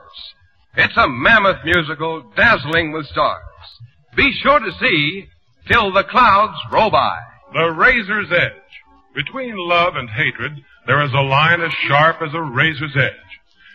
[0.76, 3.42] It's a mammoth musical dazzling with stars.
[4.16, 5.28] Be sure to see
[5.72, 7.20] Till the Clouds Roll By.
[7.54, 8.52] The Razor's Edge.
[9.16, 10.54] Between love and hatred,
[10.88, 13.23] there is a line as sharp as a razor's edge.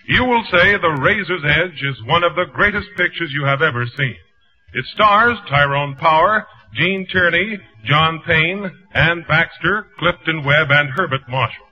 [0.08, 3.84] You will say The Razor's Edge is one of the greatest pictures you have ever
[3.98, 4.16] seen.
[4.72, 11.66] It stars Tyrone Power, Gene Tierney, John Payne, Anne Baxter, Clifton Webb, and Herbert Marshall.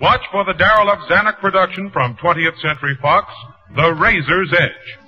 [0.00, 1.08] Watch for the Darryl F.
[1.08, 3.32] Zanuck production from 20th Century Fox,
[3.76, 4.98] The Razor's Edge.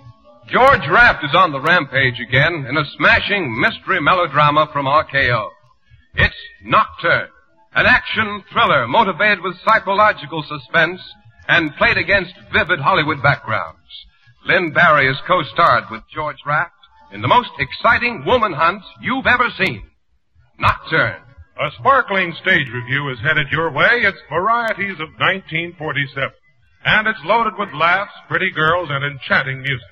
[0.46, 5.48] George Raft is on the rampage again in a smashing mystery melodrama from RKO.
[6.14, 7.28] It's Nocturne,
[7.74, 11.00] an action thriller motivated with psychological suspense
[11.48, 13.78] and played against vivid Hollywood backgrounds.
[14.46, 16.72] Lynn Bari is co-starred with George Raft
[17.12, 19.82] in the most exciting woman hunt you've ever seen.
[20.58, 21.22] Nocturne.
[21.60, 24.02] A sparkling stage revue is headed your way.
[24.02, 26.30] It's Varieties of 1947.
[26.84, 29.88] And it's loaded with laughs, pretty girls, and enchanting music.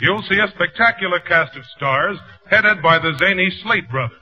[0.00, 2.16] You'll see a spectacular cast of stars
[2.48, 4.19] headed by the zany Slate brothers.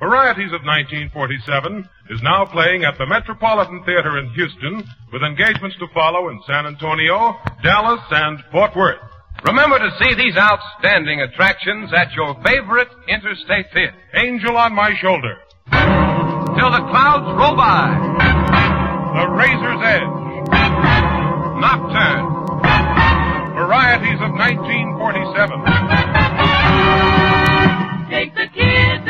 [0.00, 5.88] Varieties of 1947 is now playing at the Metropolitan Theater in Houston with engagements to
[5.92, 7.34] follow in San Antonio,
[7.64, 9.00] Dallas, and Fort Worth.
[9.44, 13.94] Remember to see these outstanding attractions at your favorite interstate theater.
[14.14, 15.34] Angel on my shoulder.
[15.66, 17.90] Till the clouds roll by.
[19.18, 20.14] The Razor's Edge.
[21.58, 22.38] Nocturne.
[23.58, 25.58] Varieties of 1947.
[28.10, 29.04] Take the kids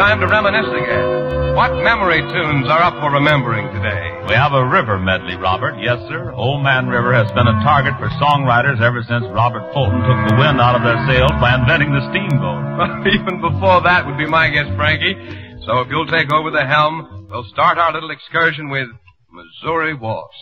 [0.00, 1.52] time to reminisce again.
[1.52, 4.16] What memory tunes are up for remembering today?
[4.24, 5.76] We have a river medley, Robert.
[5.76, 6.32] Yes, sir.
[6.32, 10.40] Old Man River has been a target for songwriters ever since Robert Fulton took the
[10.40, 13.12] wind out of their sails by inventing the steamboat.
[13.12, 15.20] Even before that would be my guess, Frankie.
[15.68, 18.88] So if you'll take over the helm, we'll start our little excursion with
[19.28, 20.32] Missouri Waltz.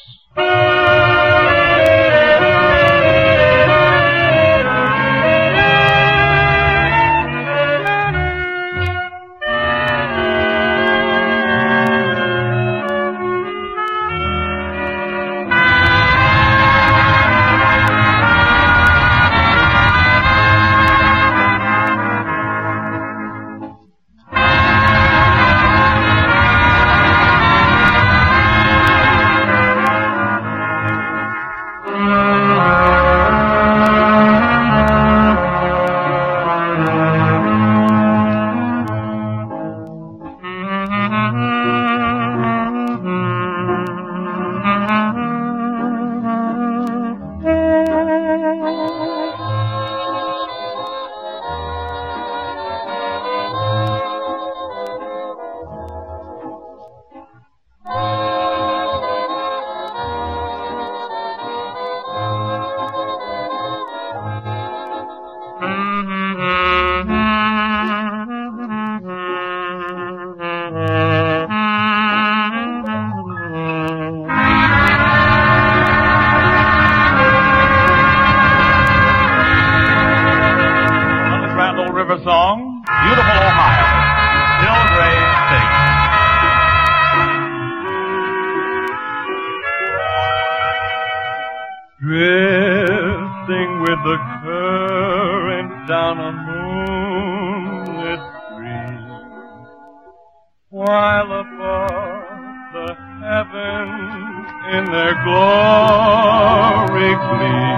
[100.79, 104.47] While above the heavens
[104.77, 107.78] in their glory gleam.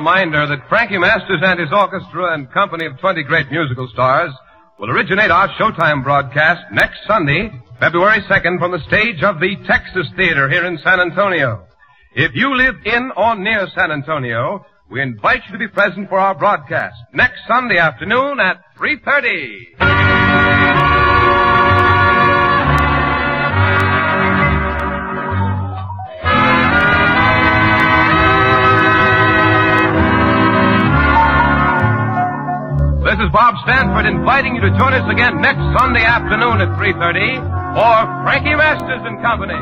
[0.00, 4.32] Reminder that Frankie Masters and his orchestra and company of 20 great musical stars
[4.78, 10.06] will originate our Showtime broadcast next Sunday, February 2nd, from the stage of the Texas
[10.16, 11.66] Theater here in San Antonio.
[12.14, 16.18] If you live in or near San Antonio, we invite you to be present for
[16.18, 19.79] our broadcast next Sunday afternoon at 3.30.
[33.32, 37.38] Bob Stanford inviting you to join us again next Sunday afternoon at 3.30
[37.78, 37.94] for
[38.26, 39.54] Frankie Masters and Company,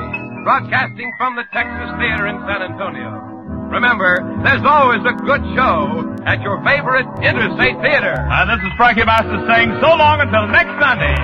[0.44, 3.12] broadcasting from the Texas Theater in San Antonio.
[3.68, 8.16] Remember, there's always a good show at your favorite Interstate Theater.
[8.16, 11.16] And this is Frankie Masters saying so long until next Sunday.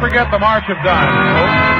[0.00, 1.70] Forget the March of Dimes, folks.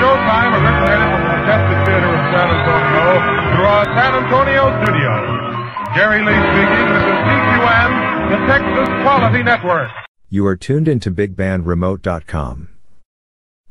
[0.00, 3.04] Showtime originated from the Majestic Theater in San Antonio
[3.52, 5.26] through our San Antonio studios.
[5.94, 6.86] Jerry Lee speaking.
[6.92, 7.90] This is TQN,
[8.32, 9.90] the Texas Quality Network.
[10.28, 12.68] You are tuned into BigBandRemote.com.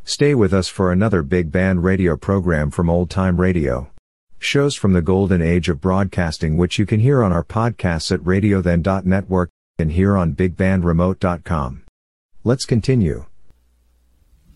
[0.03, 3.90] Stay with us for another Big Band radio program from Old Time Radio.
[4.38, 8.19] Shows from the golden age of broadcasting which you can hear on our podcasts at
[8.19, 9.49] radiothen.network
[9.80, 11.84] and here on BigBandRemote.com.
[12.44, 13.26] Let's continue.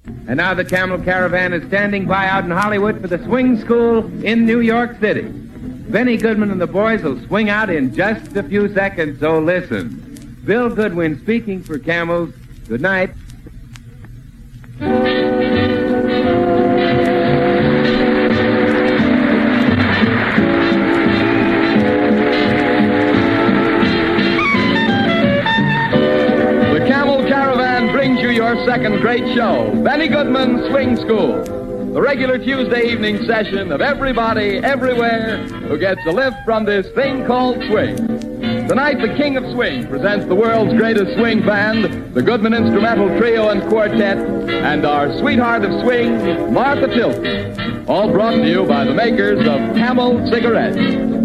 [0.05, 4.05] And now the Camel Caravan is standing by out in Hollywood for the swing school
[4.23, 5.23] in New York City.
[5.23, 10.39] Benny Goodman and the boys will swing out in just a few seconds, so listen.
[10.45, 12.33] Bill Goodwin speaking for Camels.
[12.67, 13.11] Good night.
[28.69, 31.43] Second great show, Benny Goodman Swing School.
[31.91, 37.25] The regular Tuesday evening session of everybody, everywhere, who gets a lift from this thing
[37.25, 37.97] called swing.
[38.67, 43.49] Tonight, the King of Swing presents the world's greatest swing band, the Goodman Instrumental Trio
[43.49, 47.89] and Quartet, and our sweetheart of swing, Martha Tilton.
[47.89, 51.18] All brought to you by the makers of Camel Cigarettes.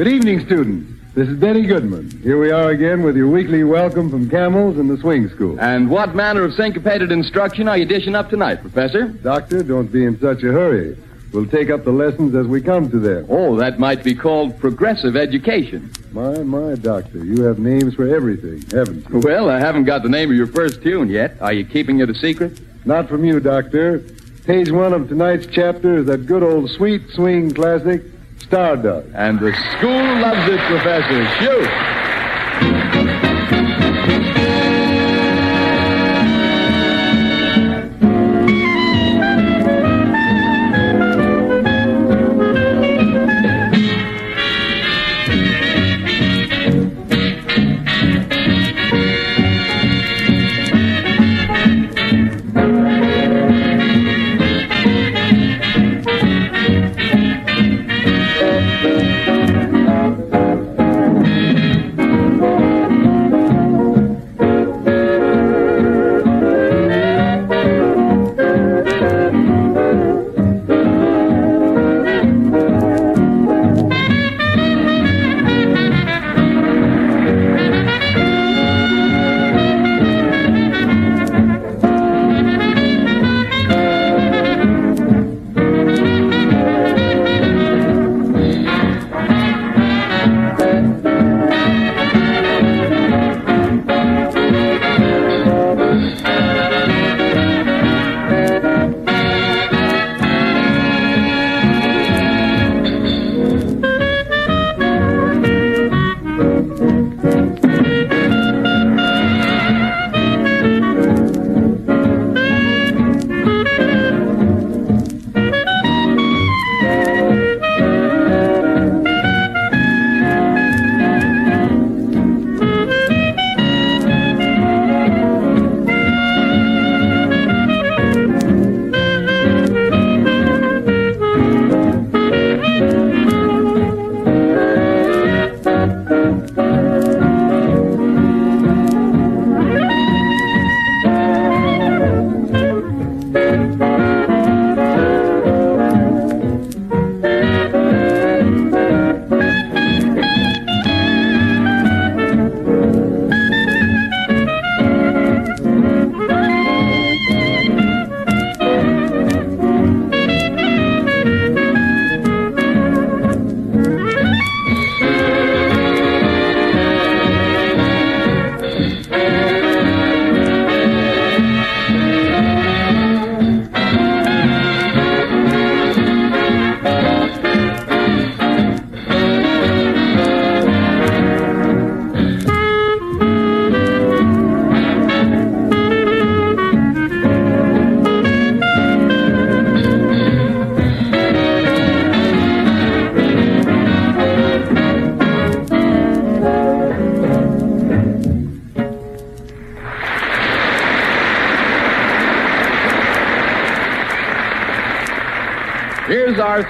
[0.00, 1.14] Good evening, students.
[1.14, 2.22] This is Benny Goodman.
[2.22, 5.60] Here we are again with your weekly welcome from Camels and the Swing School.
[5.60, 9.08] And what manner of syncopated instruction are you dishing up tonight, Professor?
[9.08, 10.96] Doctor, don't be in such a hurry.
[11.34, 13.26] We'll take up the lessons as we come to them.
[13.28, 15.92] Oh, that might be called progressive education.
[16.12, 19.18] My, my, Doctor, you have names for everything, haven't you?
[19.18, 21.36] Well, I haven't got the name of your first tune yet.
[21.42, 22.58] Are you keeping it a secret?
[22.86, 24.02] Not from you, Doctor.
[24.46, 28.02] Page one of tonight's chapter is that good old sweet swing classic,
[28.42, 29.08] Stardust.
[29.14, 29.90] And the school
[30.20, 31.24] loves it, Professor.
[31.38, 31.99] Shoot!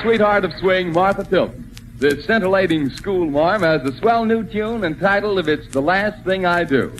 [0.02, 1.70] Sweetheart of swing, Martha Tilton.
[1.98, 6.46] The scintillating school marm has a swell new tune entitled If It's the Last Thing
[6.46, 6.92] I Do.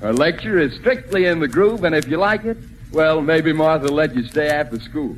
[0.00, 2.56] Her lecture is strictly in the groove, and if you like it,
[2.92, 5.16] well, maybe Martha will let you stay after school.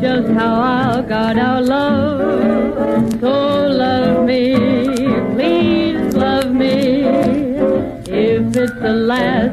[0.00, 3.20] Just how I'll guard our love.
[3.20, 4.54] So love me,
[5.34, 7.02] please love me.
[8.06, 9.47] If it's the last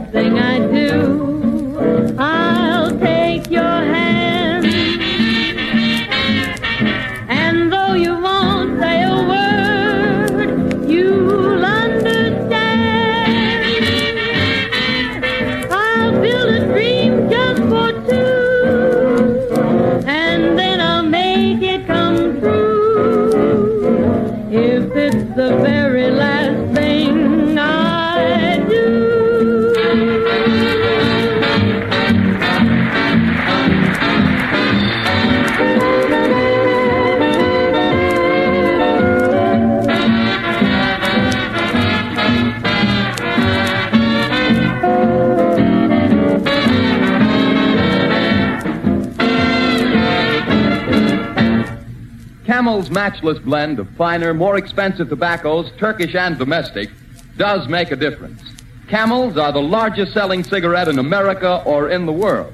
[52.76, 56.90] Camel's matchless blend of finer, more expensive tobaccos, Turkish and domestic,
[57.38, 58.42] does make a difference.
[58.90, 62.54] Camels are the largest selling cigarette in America or in the world.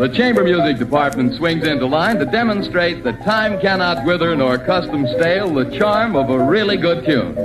[0.00, 5.06] The chamber music department swings into line to demonstrate that time cannot wither nor custom
[5.06, 7.36] stale the charm of a really good tune.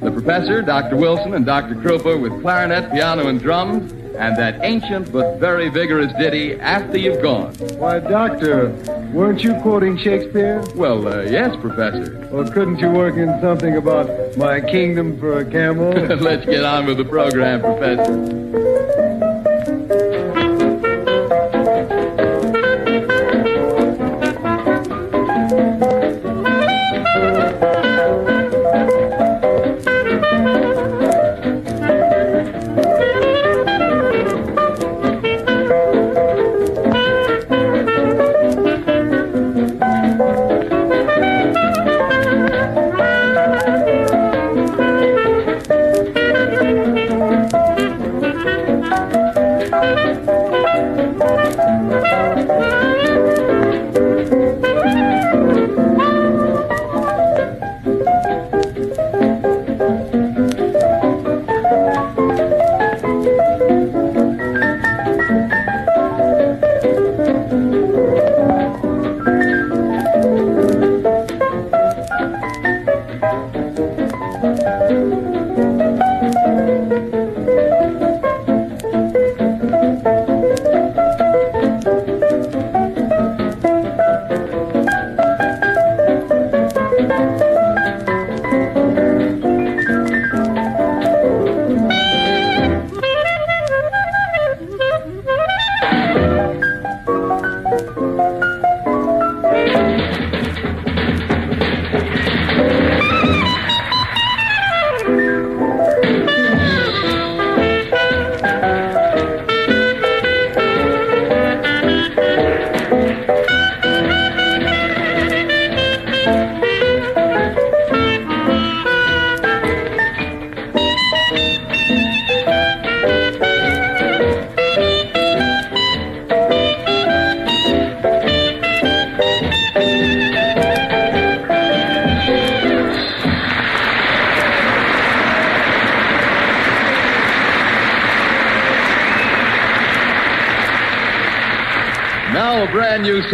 [0.00, 0.96] The professor, Dr.
[0.96, 1.76] Wilson, and Dr.
[1.76, 7.22] Krupa with clarinet, piano, and drums, and that ancient but very vigorous ditty, After You've
[7.22, 7.54] Gone.
[7.78, 8.70] Why, Doctor,
[9.12, 10.64] weren't you quoting Shakespeare?
[10.74, 12.28] Well, uh, yes, Professor.
[12.32, 15.92] Well, couldn't you work in something about my kingdom for a camel?
[16.16, 19.35] Let's get on with the program, Professor.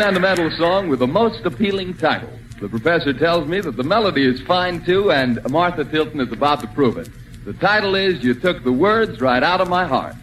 [0.03, 2.29] Sentimental song with the most appealing title.
[2.61, 6.59] The professor tells me that the melody is fine too, and Martha Tilton is about
[6.63, 7.09] to prove it.
[7.45, 10.17] The title is You Took the Words Right Out of My Heart.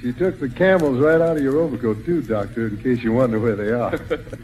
[0.00, 3.38] She took the camels right out of your overcoat, too, Doctor, in case you wonder
[3.38, 4.00] where they are.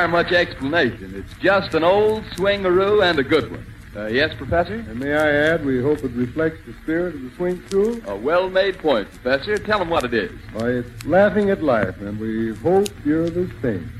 [0.00, 1.14] require much explanation.
[1.14, 3.66] It's just an old swingaroo and a good one.
[3.94, 4.74] Uh, yes, Professor?
[4.74, 8.00] And may I add, we hope it reflects the spirit of the swing school?
[8.06, 9.58] A well-made point, Professor.
[9.58, 10.30] Tell them what it is.
[10.52, 13.90] Why, it's laughing at life, and we hope you're the same.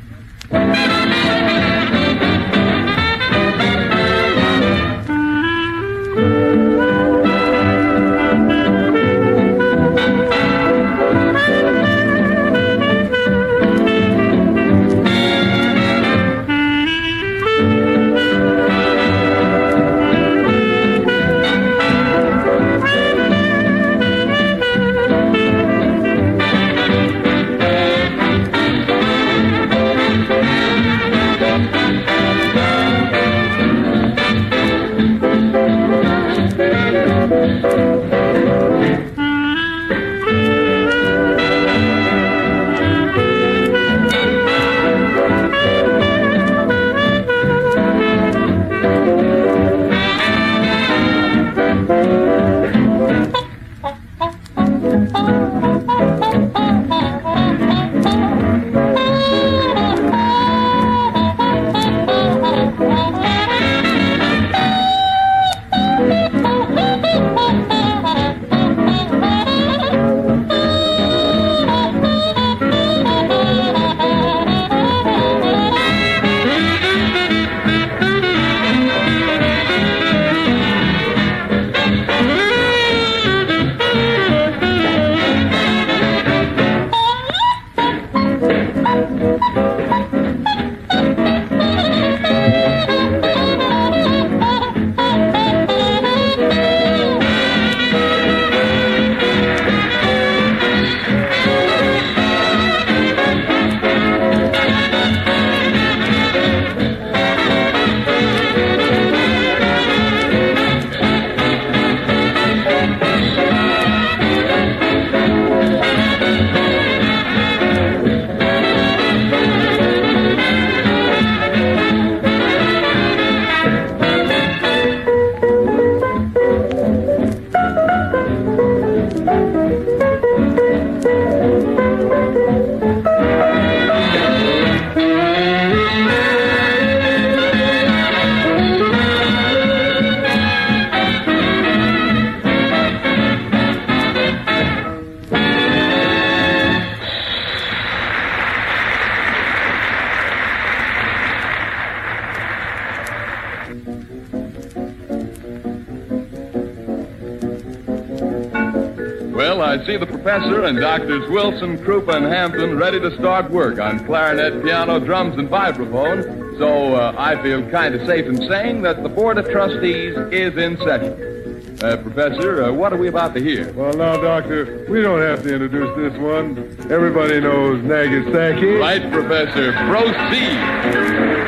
[159.60, 163.78] Well, I see the professor and Doctors Wilson, Krupa, and Hampton ready to start work
[163.78, 166.56] on clarinet, piano, drums, and vibraphone.
[166.56, 170.56] So uh, I feel kind of safe in saying that the Board of Trustees is
[170.56, 171.76] in session.
[171.82, 173.70] Uh, professor, uh, what are we about to hear?
[173.74, 176.56] Well, now, Doctor, we don't have to introduce this one.
[176.90, 178.76] Everybody knows Nagasaki.
[178.76, 179.72] Right, Professor.
[179.72, 181.39] Proceed.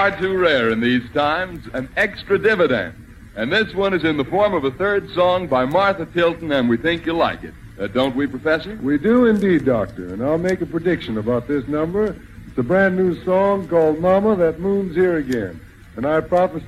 [0.00, 2.94] Far too rare in these times an extra dividend.
[3.36, 6.70] And this one is in the form of a third song by Martha Tilton, and
[6.70, 7.52] we think you'll like it.
[7.78, 8.76] Uh, don't we, Professor?
[8.76, 12.16] We do indeed, Doctor, and I'll make a prediction about this number.
[12.48, 15.60] It's a brand new song called Mama, That Moon's Here Again.
[15.96, 16.66] And I prophesy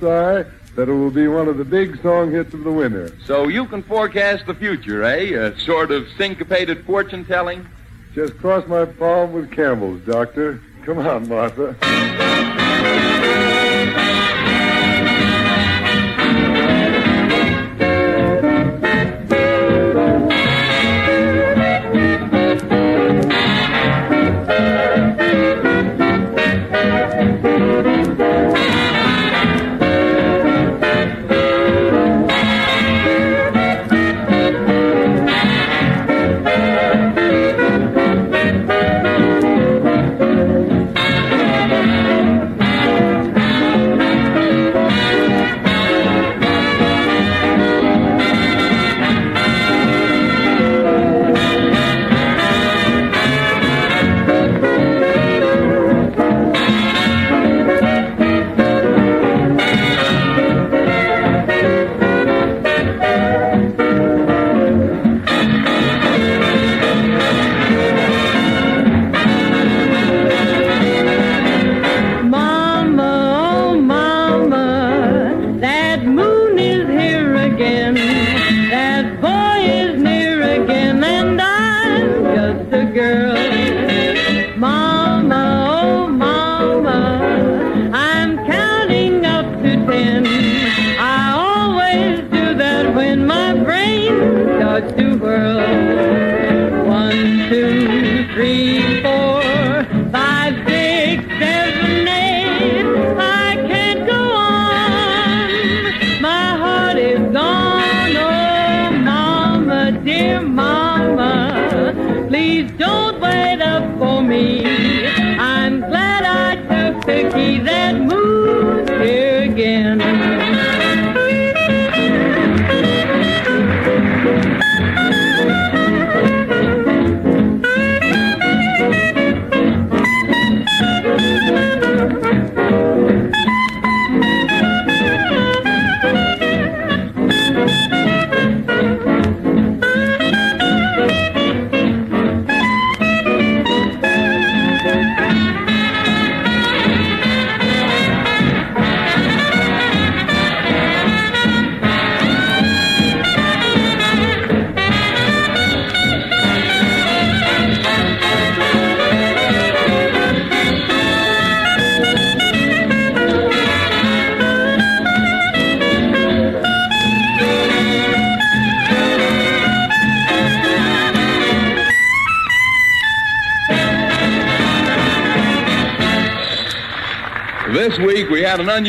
[0.75, 3.17] that it will be one of the big song hits of the winter.
[3.25, 5.33] So you can forecast the future, eh?
[5.33, 7.67] A sort of syncopated fortune telling?
[8.13, 10.61] Just cross my palm with Camels, Doctor.
[10.85, 11.75] Come on, Martha.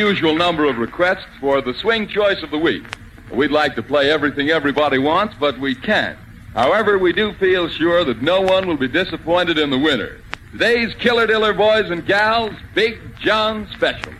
[0.04, 2.84] Unusual number of requests for the swing choice of the week.
[3.32, 6.18] We'd like to play everything everybody wants, but we can't.
[6.52, 10.20] However, we do feel sure that no one will be disappointed in the winner.
[10.52, 14.12] Today's Killer Diller boys and gals, Big John Special.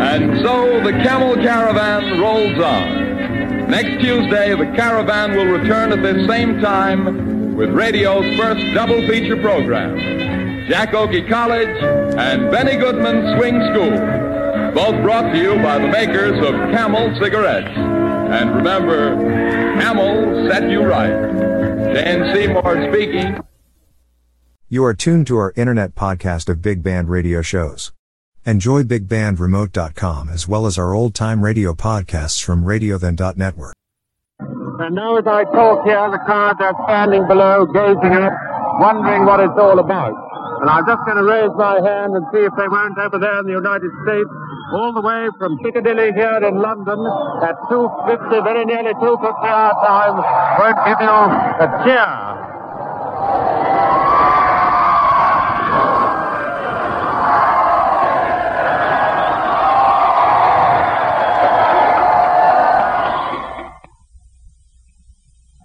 [0.00, 3.70] And so the Camel Caravan rolls on.
[3.70, 9.36] Next Tuesday, the caravan will return at this same time with radio's first double feature
[9.36, 10.18] program
[10.68, 11.68] Jack Oakie College
[12.18, 13.90] and Benny Goodman Swing School.
[14.74, 17.74] Both brought to you by the makers of Camel cigarettes.
[17.76, 19.16] And remember,
[19.80, 21.57] Camel set you right.
[21.94, 23.40] Dan Seymour speaking.
[24.68, 27.92] You are tuned to our internet podcast of Big Band radio shows.
[28.44, 33.74] Enjoy bigbandremote.com as well as our old time radio podcasts from radiothen.network.
[34.40, 38.32] And now as I talk here, the crowd are standing below, gazing up,
[38.78, 40.12] wondering what it's all about.
[40.60, 43.40] And I'm just going to raise my hand and see if they weren't over there
[43.40, 44.30] in the United States,
[44.72, 47.00] all the way from Piccadilly here in London
[47.42, 50.16] at 2.50, very nearly 2.50 our time,
[50.58, 51.08] won't give you
[51.64, 52.38] a cheer.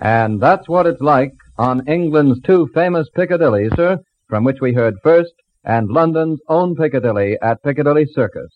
[0.02, 4.96] And that's what it's like on England's two famous Piccadilly, sir, from which we heard
[5.04, 8.52] first, and London's own Piccadilly at Piccadilly Circus.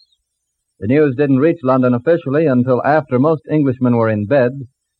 [0.79, 4.51] The news didn't reach London officially until after most Englishmen were in bed,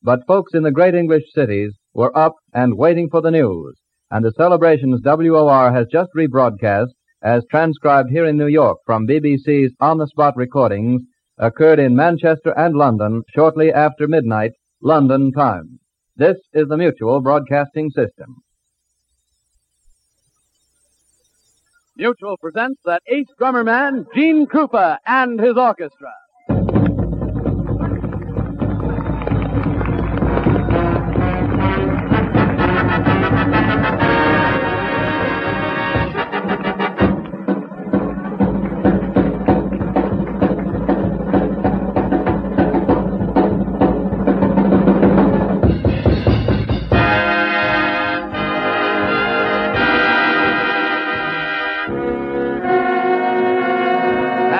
[0.01, 3.75] but folks in the great English cities were up and waiting for the news,
[4.09, 9.75] and the celebrations WOR has just rebroadcast, as transcribed here in New York from BBC's
[9.79, 11.03] on-the-spot recordings,
[11.37, 15.79] occurred in Manchester and London shortly after midnight, London time.
[16.15, 18.37] This is the Mutual Broadcasting System.
[21.97, 26.13] Mutual presents that ace drummer man, Gene Krupa, and his orchestra.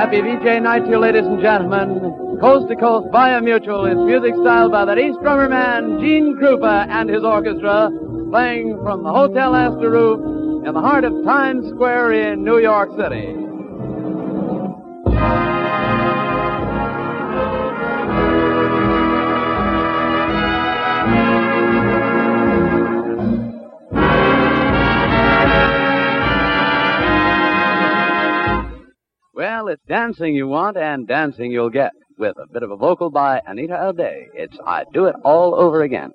[0.08, 2.40] Happy VJ night to you, ladies and gentlemen.
[2.40, 6.88] Coast to coast via Mutual, it's music styled by that East drummer man, Gene Krupa,
[6.88, 7.92] and his orchestra,
[8.32, 12.90] playing from the Hotel Astor roof in the heart of Times Square in New York
[12.98, 13.47] City.
[29.38, 33.12] Well, it's dancing you want and dancing you'll get with a bit of a vocal
[33.12, 34.30] by Anita O'Day.
[34.34, 36.12] It's I Do It All Over Again.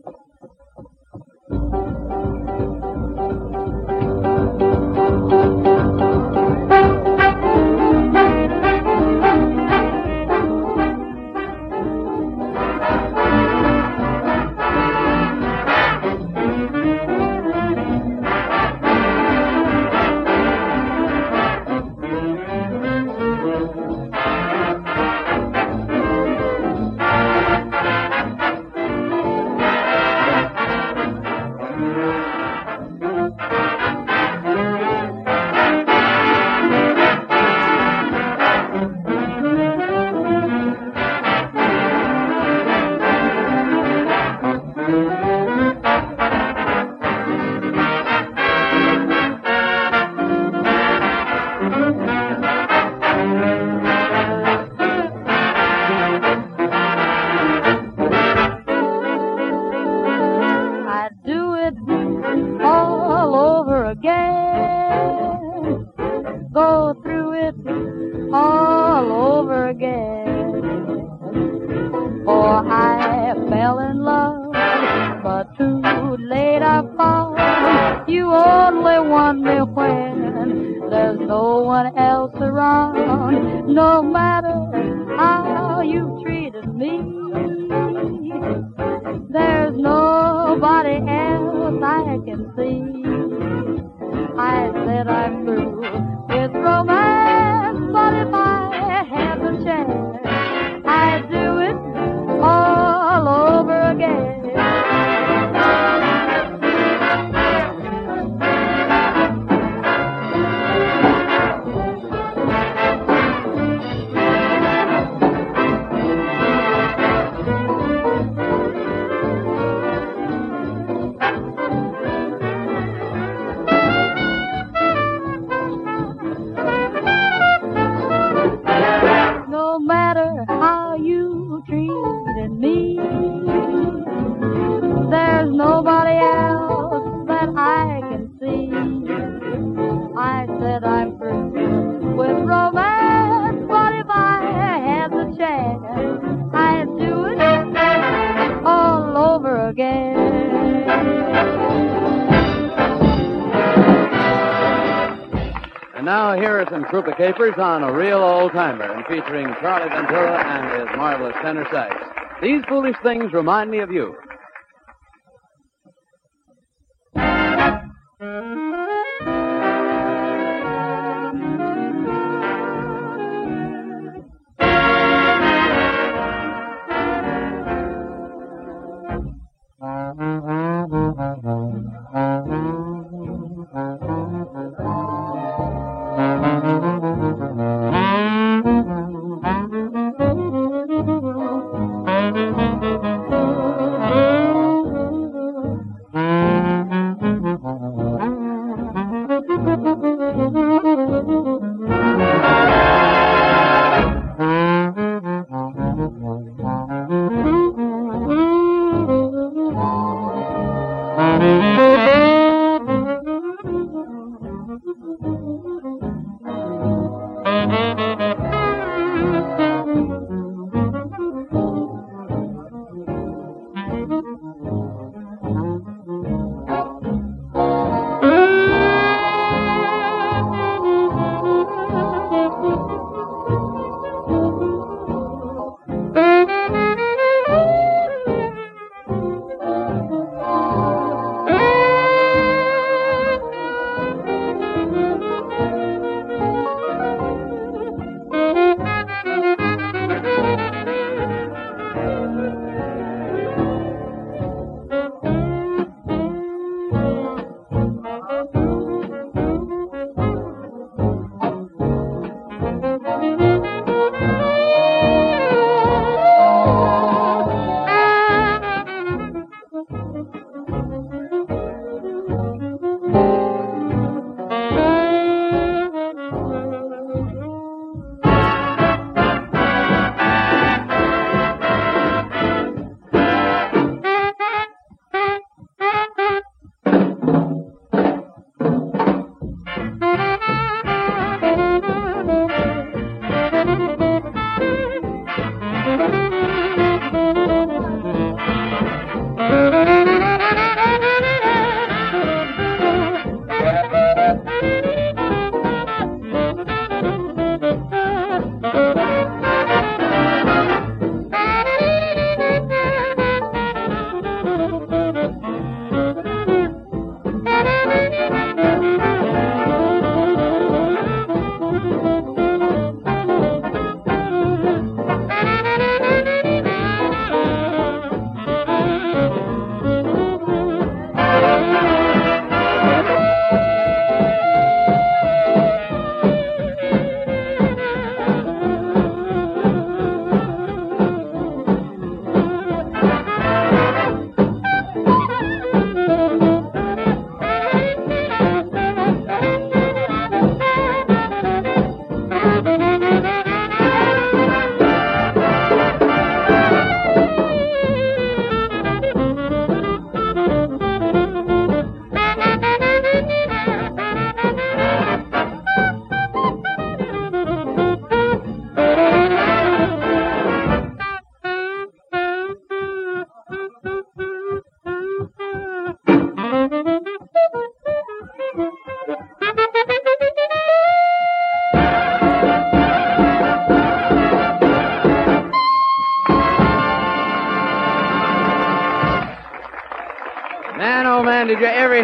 [156.95, 161.35] Are some capers on a real old timer and featuring Charlie Ventura and his marvelous
[161.41, 161.97] tenor sax.
[162.43, 164.15] These foolish things remind me of you.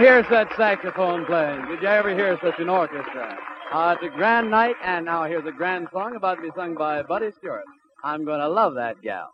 [0.07, 1.67] Ever hear saxophone playing?
[1.67, 3.37] Did you ever hear such an orchestra?
[3.73, 6.75] Uh, it's a grand night, and now here's a grand song about to be sung
[6.75, 7.65] by Buddy Stewart.
[8.05, 9.31] I'm going to love that gal.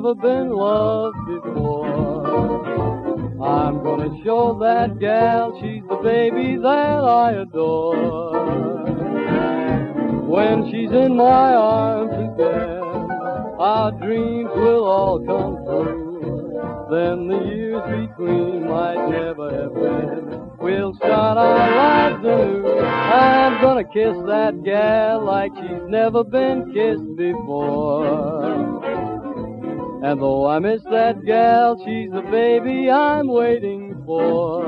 [0.00, 2.64] Never been loved before.
[3.44, 8.86] I'm gonna show that gal she's the baby that I adore.
[10.26, 13.10] When she's in my arms again,
[13.60, 16.88] our dreams will all come true.
[16.90, 20.50] Then the years between might never have been.
[20.60, 22.80] We'll start our lives anew.
[22.80, 28.79] I'm gonna kiss that gal like she's never been kissed before.
[30.02, 34.64] And though I miss that gal, she's the baby I'm waiting for.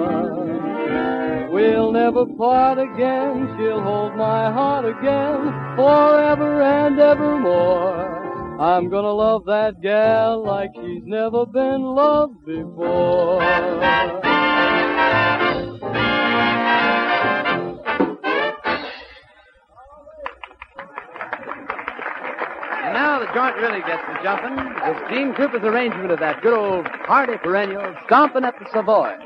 [1.51, 8.61] We'll never part again, she'll hold my heart again, forever and evermore.
[8.61, 13.41] I'm gonna love that gal like she's never been loved before.
[22.93, 24.57] Now the joint really gets to jumping.
[24.57, 29.17] with Gene Krupa's arrangement of that good old hearty perennial, Stomping at the Savoy.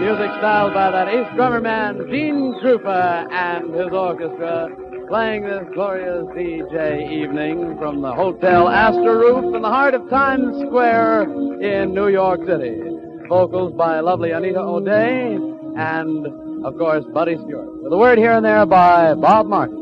[0.00, 4.70] Music styled by that ace drummer man, Gene Krupa, and his orchestra,
[5.08, 10.56] playing this glorious VJ evening from the Hotel Astor Roof in the heart of Times
[10.66, 11.24] Square
[11.60, 12.80] in New York City.
[13.28, 15.34] Vocals by lovely Anita O'Day
[15.76, 17.82] and, of course, Buddy Stewart.
[17.82, 19.79] With a word here and there by Bob Martin.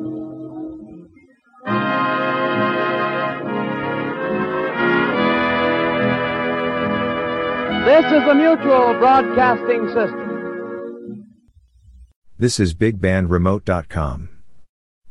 [7.98, 11.26] This is the Mutual Broadcasting System.
[12.38, 14.28] This is BigBandRemote.com.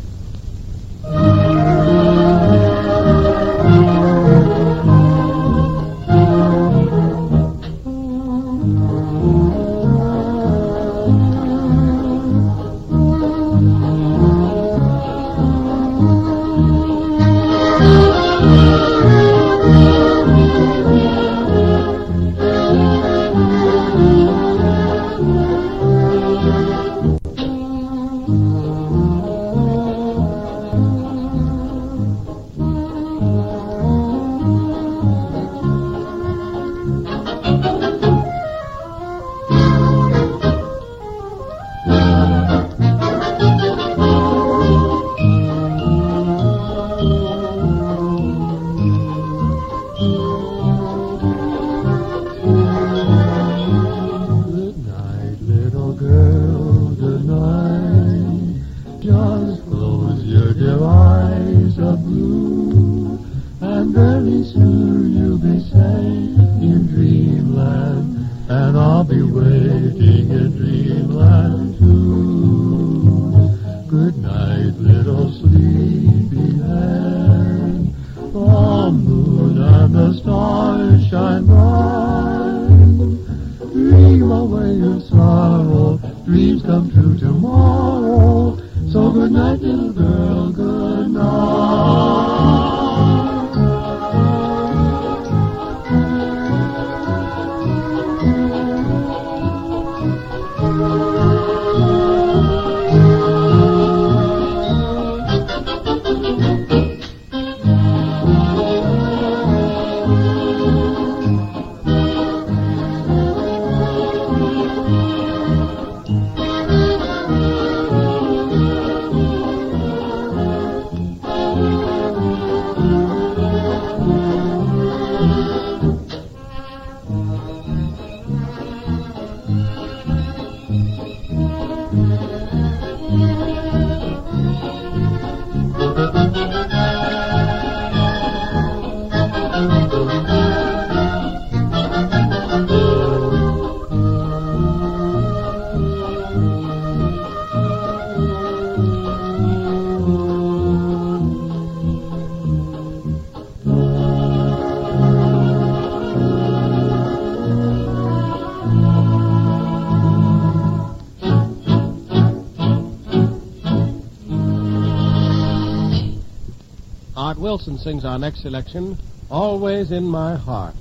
[167.60, 168.96] Wilson sings our next selection,
[169.30, 170.79] Always in My Heart.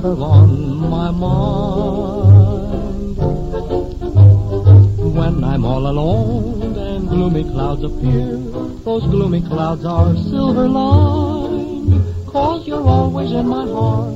[0.00, 1.60] Forever on my mind.
[5.14, 8.36] When I'm all alone and gloomy clouds appear,
[8.84, 14.14] those gloomy clouds are silver lined, cause you're always in my heart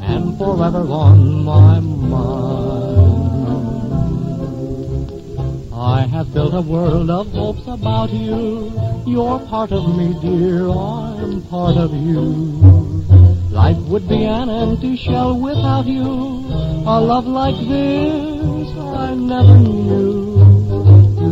[0.00, 2.38] and forever on my mind.
[5.74, 8.72] I have built a world of hopes about you.
[9.06, 10.68] You're part of me, dear.
[10.70, 12.77] I'm part of you.
[13.68, 16.02] Life would be an empty shell without you.
[16.02, 20.08] A love like this I never knew.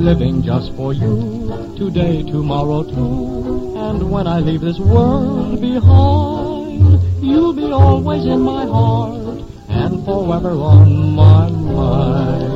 [0.05, 3.73] Living just for you, today, tomorrow too.
[3.79, 9.41] And when I leave this world behind, you'll be always in my heart
[9.71, 12.56] and forever on my mind.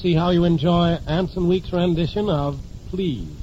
[0.00, 2.58] See how you enjoy Anson Weeks' rendition of
[2.90, 3.39] Please.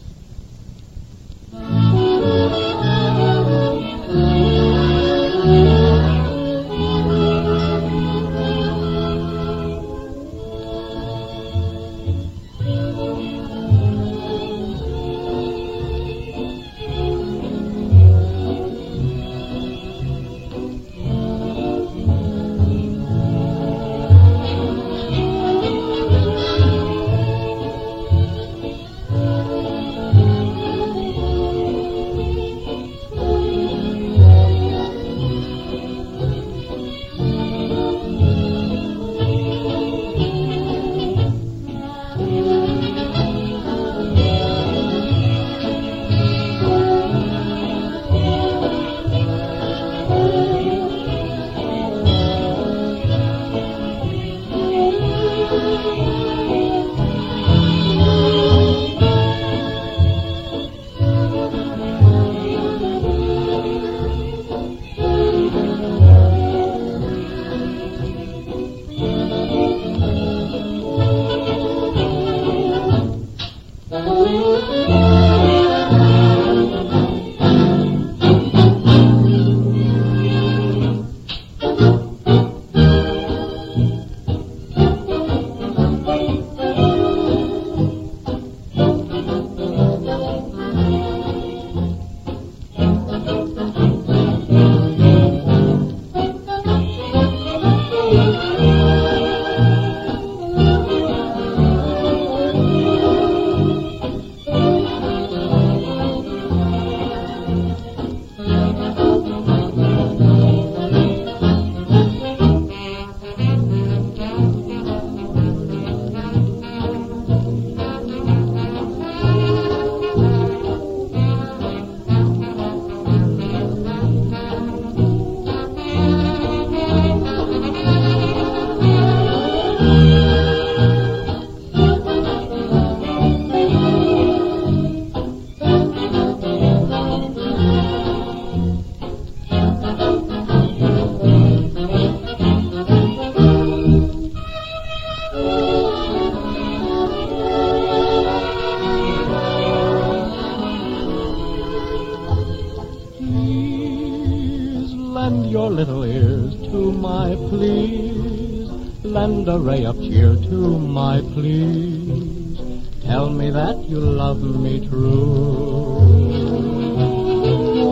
[159.50, 162.60] A ray of cheer to my pleas.
[163.06, 166.00] Tell me that you love me true.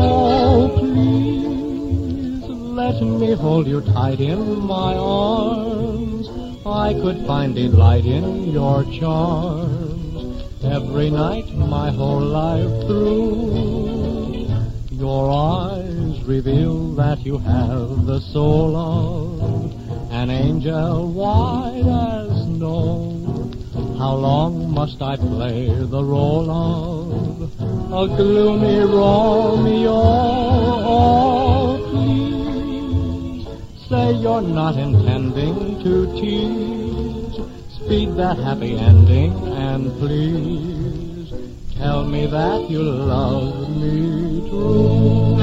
[0.02, 6.28] Oh, please let me hold you tight in my arms.
[6.66, 14.50] I could find delight in your charms every night my whole life through.
[14.92, 19.05] Your eyes reveal that you have the soul of
[20.66, 23.52] angel white as snow.
[24.00, 27.42] How long must I play the role of
[27.94, 30.02] a gloomy Romeo?
[30.88, 33.48] Oh, please
[33.88, 37.36] say you're not intending to tease.
[37.76, 41.32] Speed that happy ending and please
[41.78, 45.36] tell me that you love me true.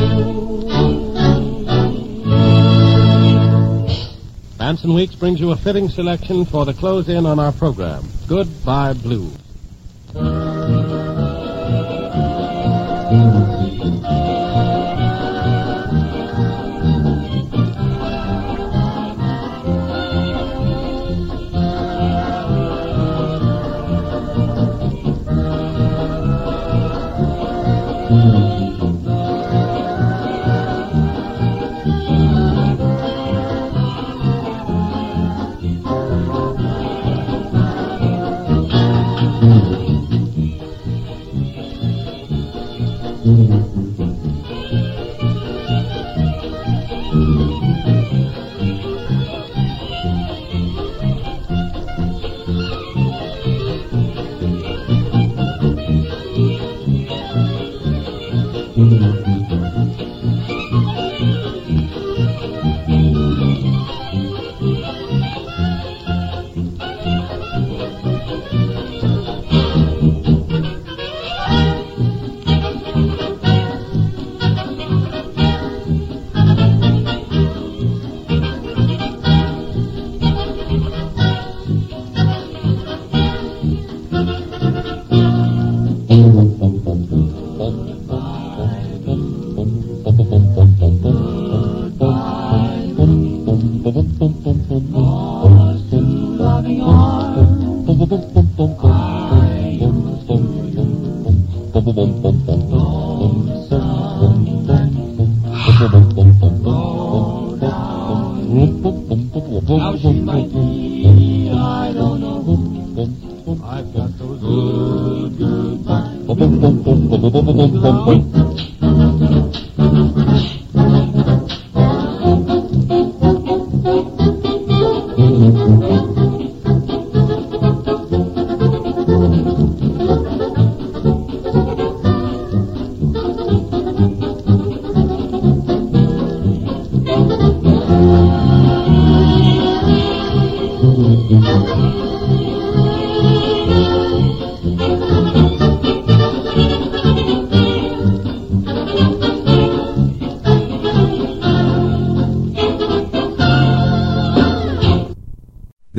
[4.62, 8.05] Anson Weeks brings you a fitting selection for the close in on our program.
[8.28, 9.41] Goodbye Blue.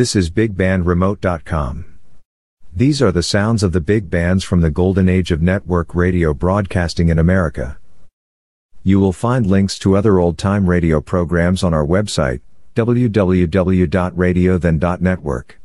[0.04, 1.86] This is BigBandRemote.com.
[2.76, 6.34] These are the sounds of the big bands from the golden age of network radio
[6.34, 7.78] broadcasting in America.
[8.84, 12.42] You will find links to other old time radio programs on our website,
[12.76, 15.60] www.radiothen.network.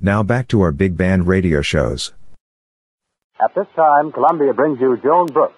[0.00, 2.12] Now back to our big band radio shows.
[3.40, 5.54] At this time, Columbia brings you Joan Brooks.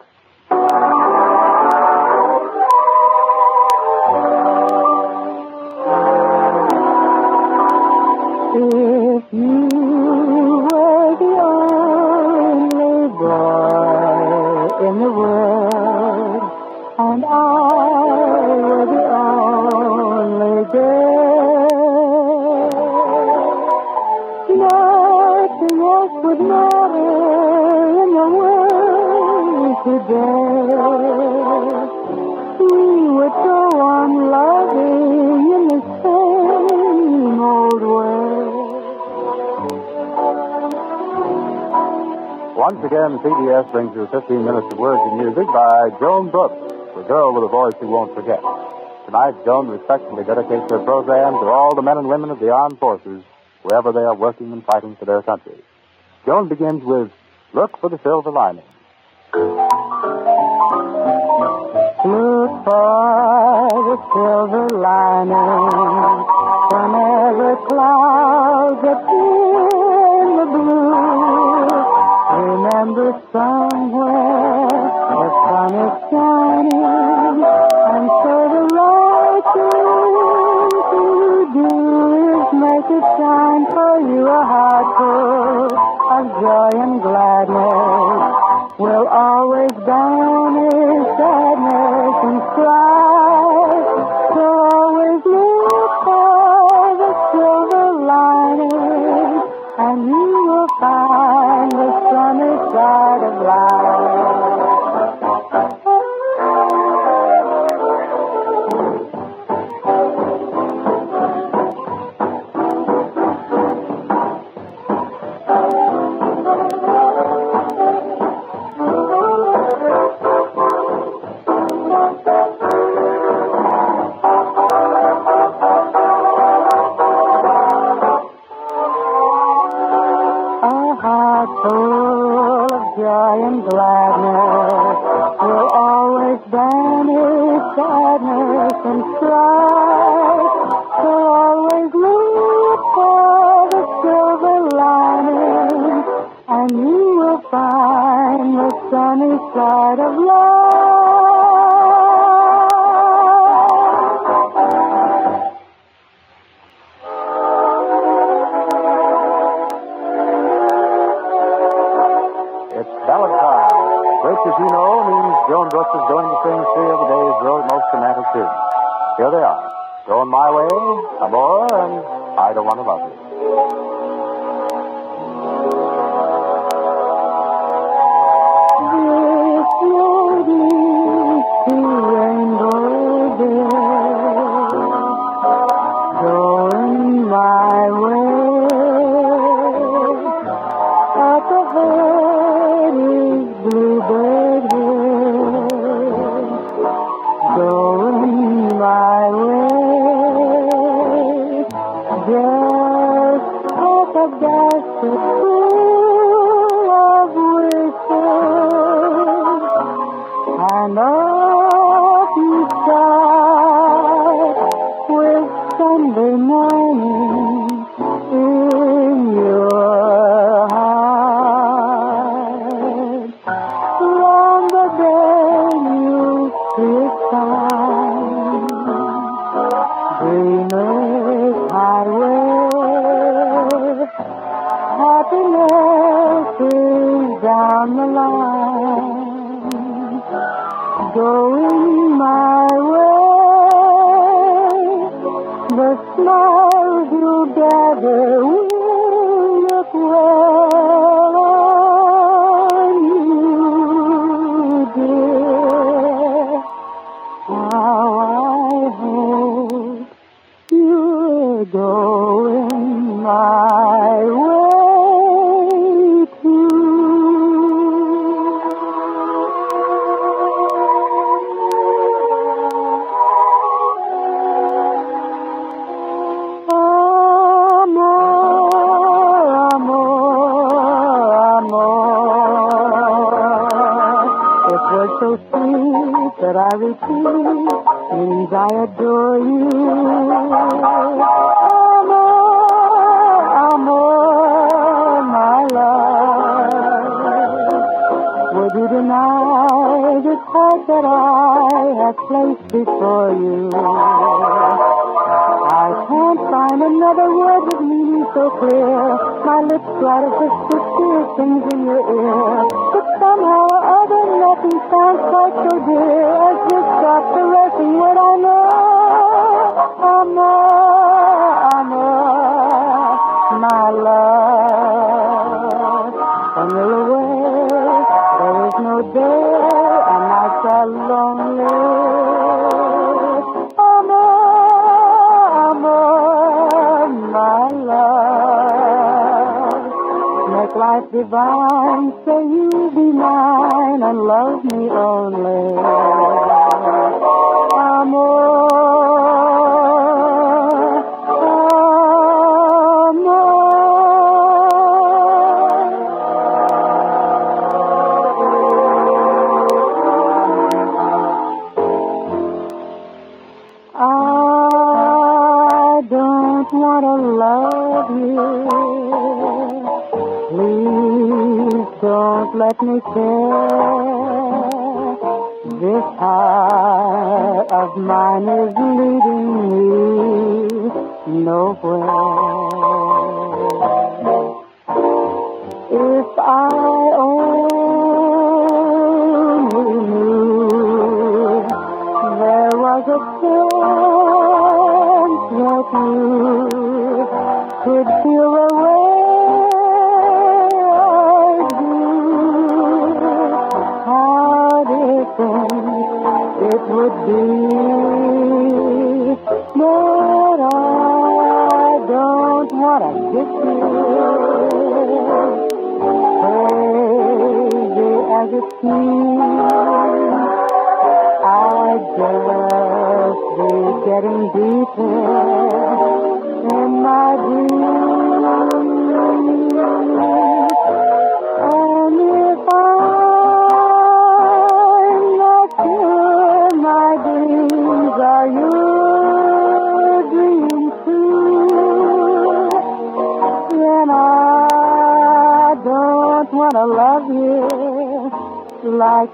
[43.19, 46.57] CBS brings you 15 minutes of words and music by Joan Brooks,
[46.97, 48.41] the girl with a voice you won't forget.
[49.07, 52.79] Tonight, Joan respectfully dedicates her program to all the men and women of the armed
[52.79, 53.23] forces,
[53.63, 55.61] wherever they are working and fighting for their country.
[56.25, 57.11] Joan begins with
[57.53, 58.65] Look for the Silver Lining.
[62.05, 65.71] Look for the silver lining
[66.71, 68.42] from every cloud
[72.83, 74.67] Remember somewhere
[75.15, 77.39] the sun is shining,
[77.95, 81.05] and so the right thing to
[81.55, 81.71] do
[82.35, 85.71] is make it shine for you a heart full
[86.11, 88.23] of joy and gladness.
[88.81, 90.22] Will always banish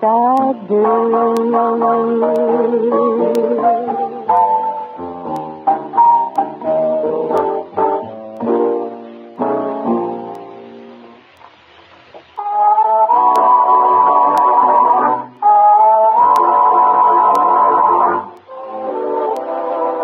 [0.01, 0.79] I do.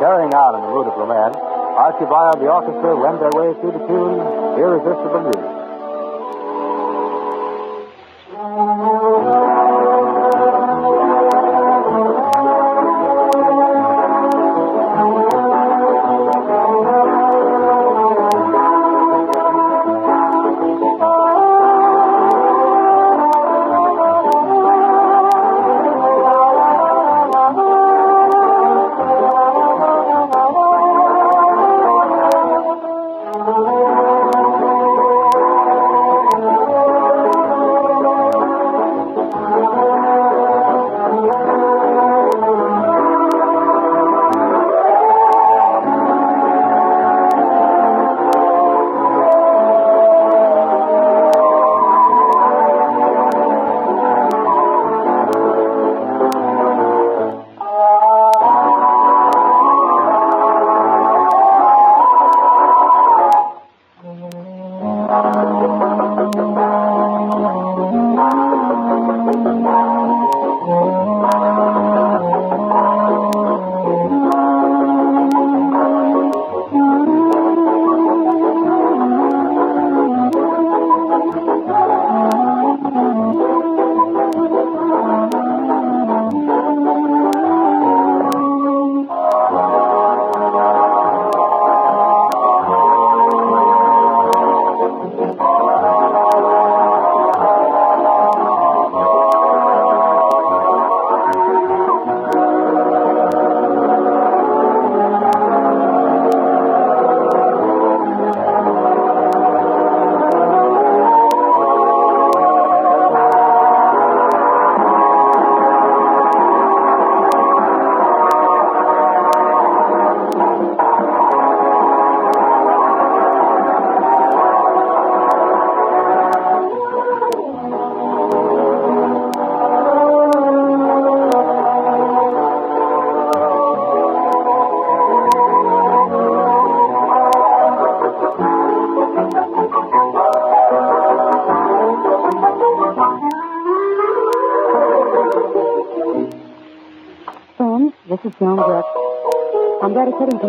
[0.01, 3.55] Carrying on in the mood of romance, Archie Bly and the orchestra wend their way
[3.61, 4.19] through the tune
[4.59, 5.44] Irresistible Music.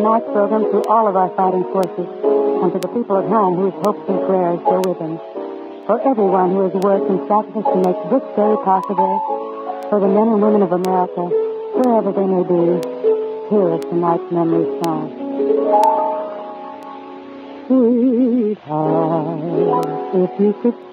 [0.06, 2.06] Tonight's program to all of our fighting forces
[2.62, 5.18] and to the people at home whose hopes and prayers go with them.
[5.90, 9.18] For everyone who has worked and sacrificed to make this day possible.
[9.90, 12.86] For the men and women of America, wherever they may be,
[13.50, 15.10] here is tonight's memory song.
[17.66, 19.10] Sweetheart,
[20.22, 20.85] if you could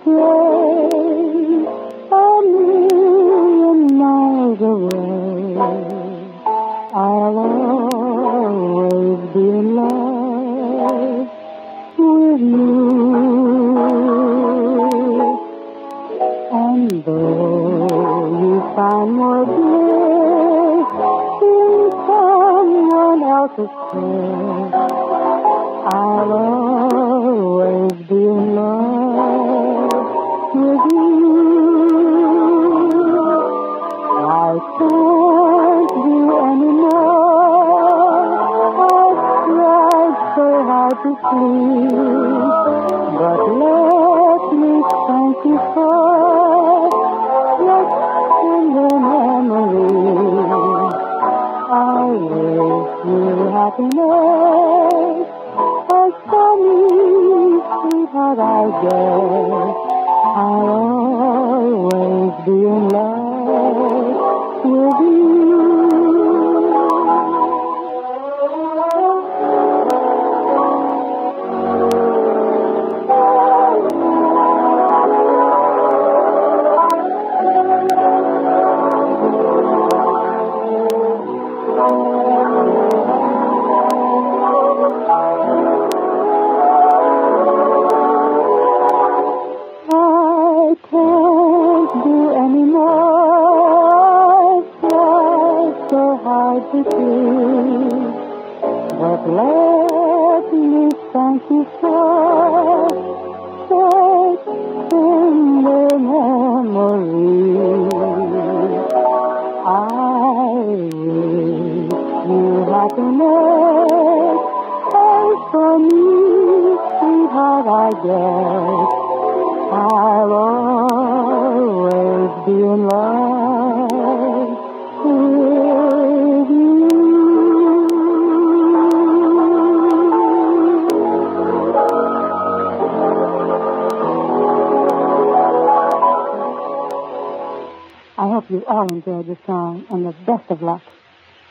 [140.37, 140.83] best of luck.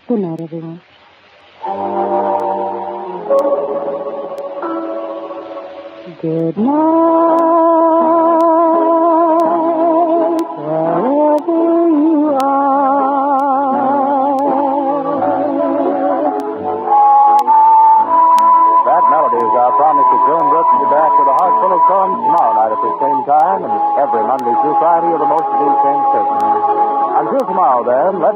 [0.08, 0.82] Good night, everyone.
[6.22, 7.01] Good night,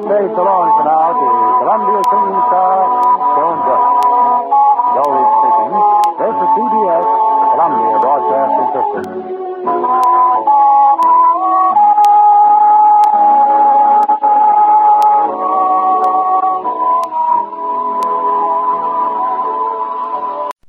[0.05, 1.27] say so long for now to
[1.65, 2.77] Columbia singing star
[3.33, 4.05] Joan Brooks.
[5.01, 5.73] Reed speaking.
[6.21, 7.09] This is CBS,
[7.41, 9.03] the Columbia Broadcasting System.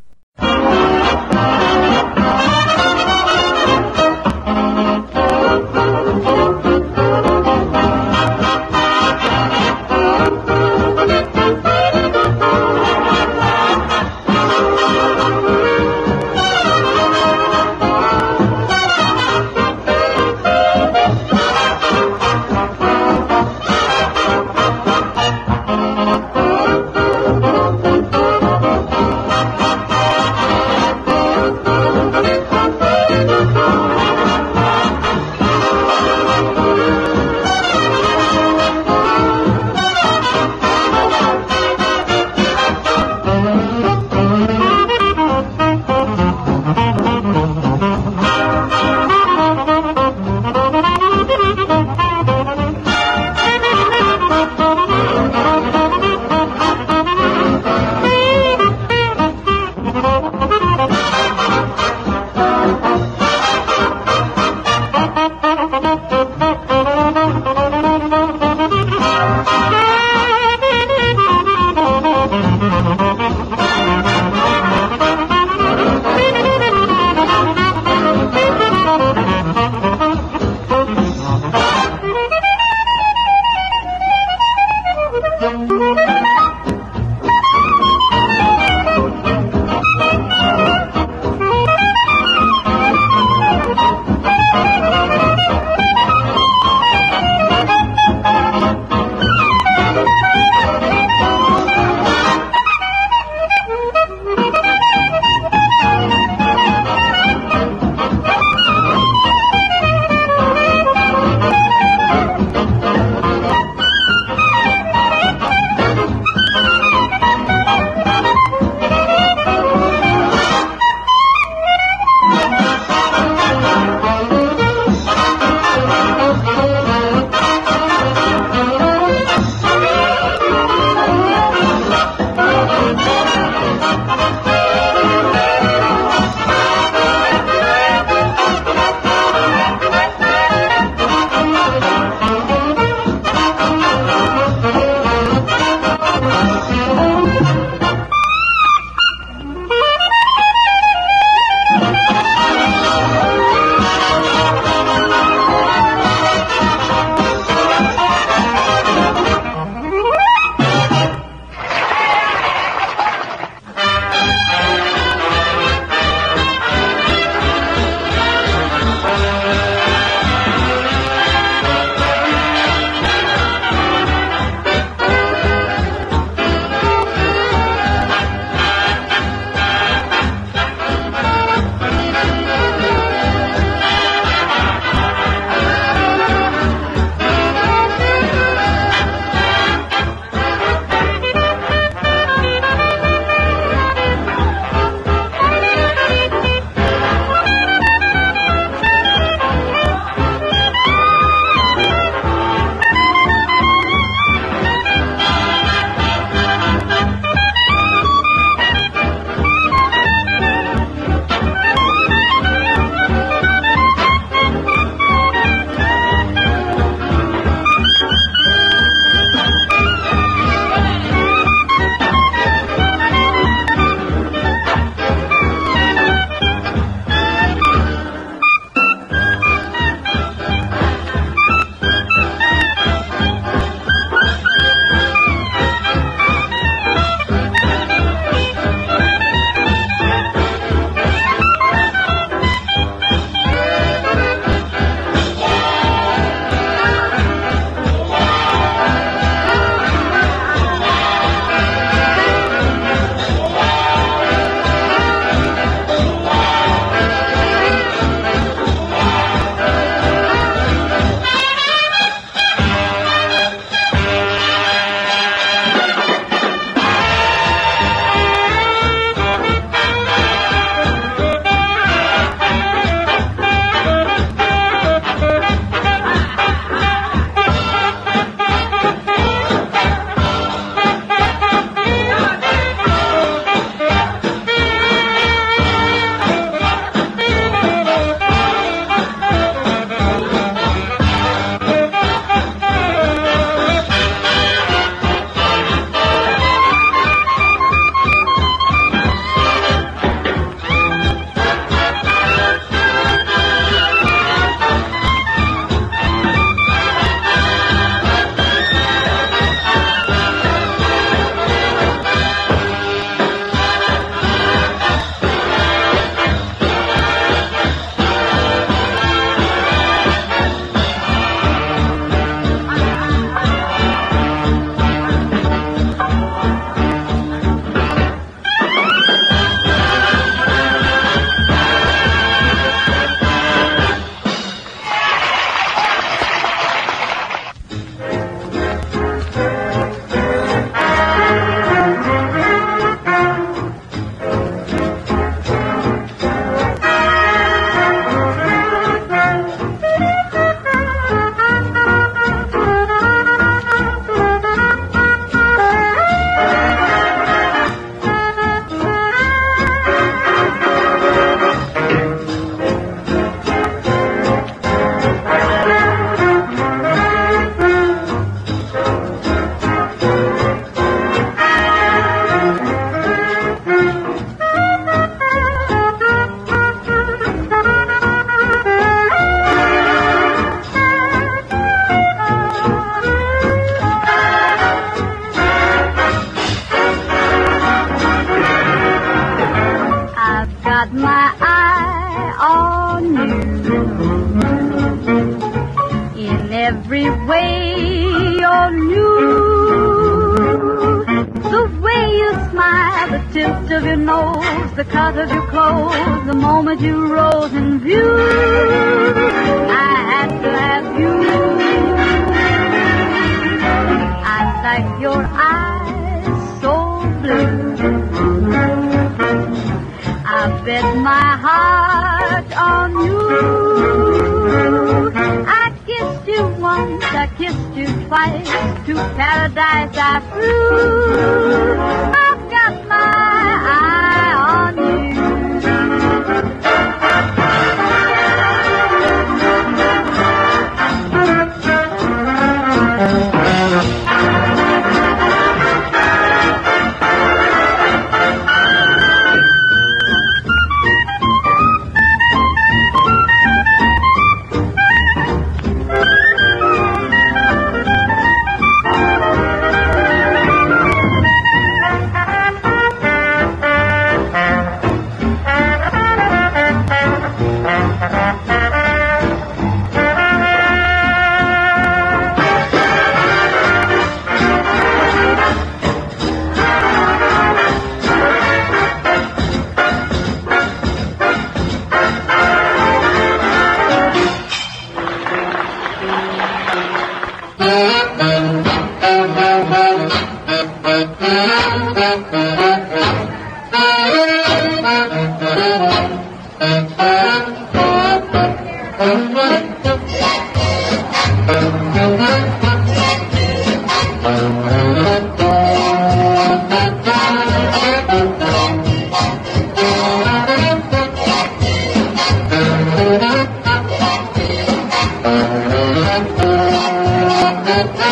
[517.71, 518.10] Thank you.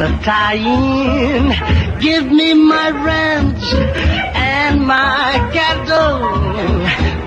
[0.00, 2.00] And a tying.
[2.00, 3.62] Give me my ranch
[4.34, 6.20] and my cattle,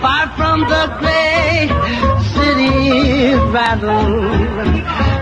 [0.02, 1.70] far from the great
[2.34, 4.20] city rattle.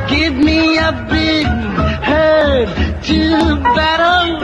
[0.09, 1.45] Give me a big
[2.09, 2.67] herd
[3.03, 3.21] to
[3.77, 4.39] battle,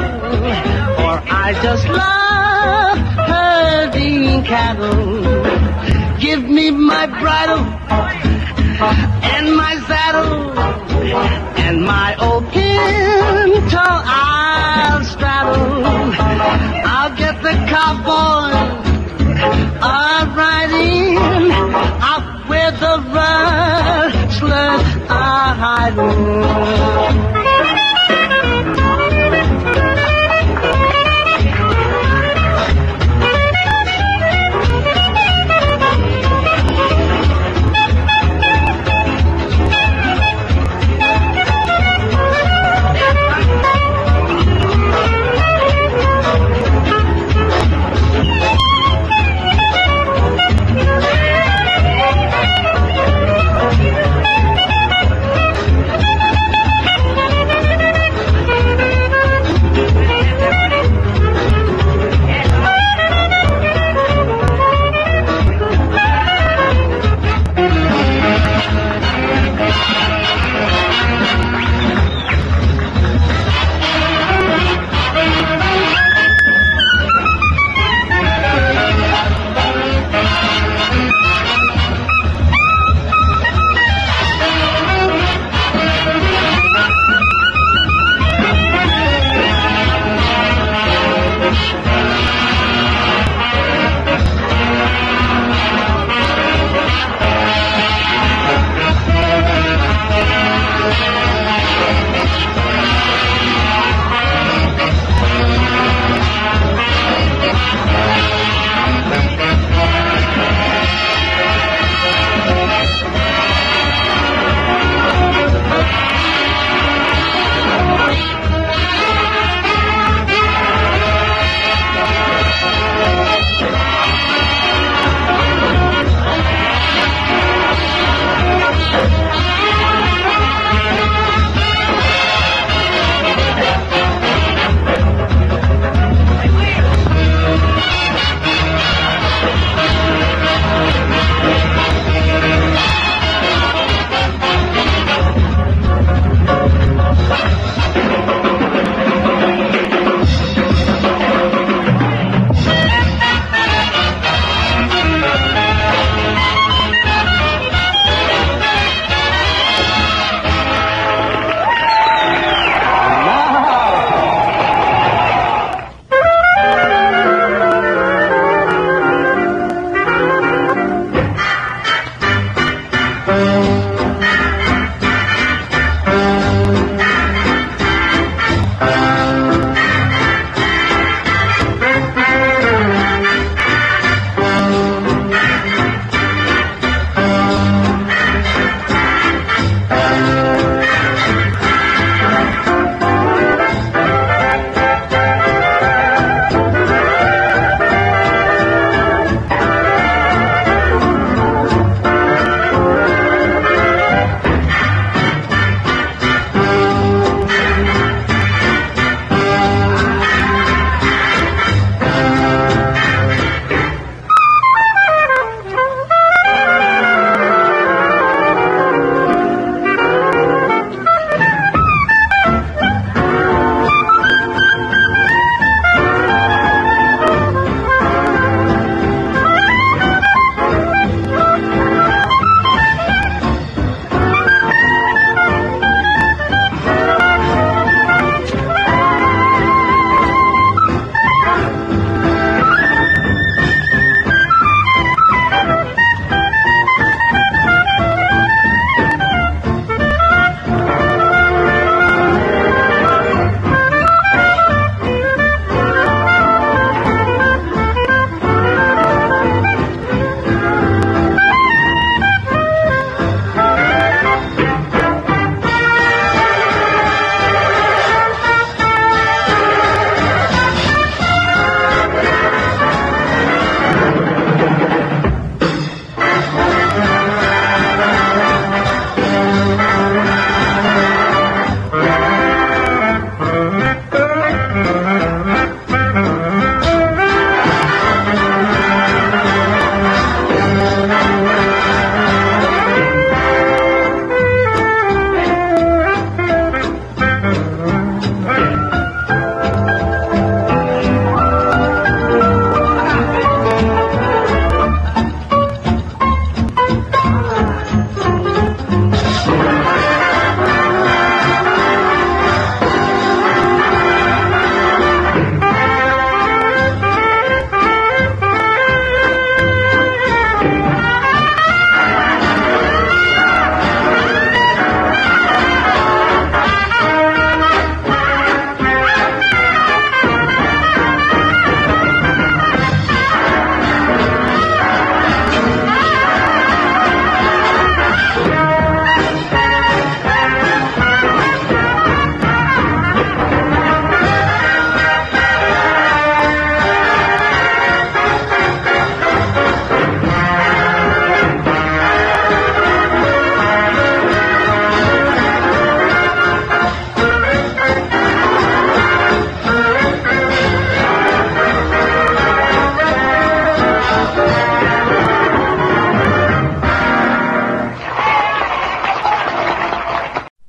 [0.95, 1.15] for
[1.45, 5.23] I just love herding cattle.
[6.19, 7.65] Give me my bridle
[9.35, 9.82] and my
[11.11, 15.83] and my old pinto I'll straddle.
[16.85, 18.53] I'll get the cowboy
[19.81, 20.92] a riding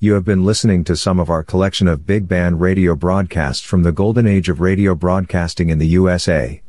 [0.05, 3.85] You have been listening to some of our collection of big band radio broadcasts from
[3.85, 6.61] the golden age of radio broadcasting in the USA.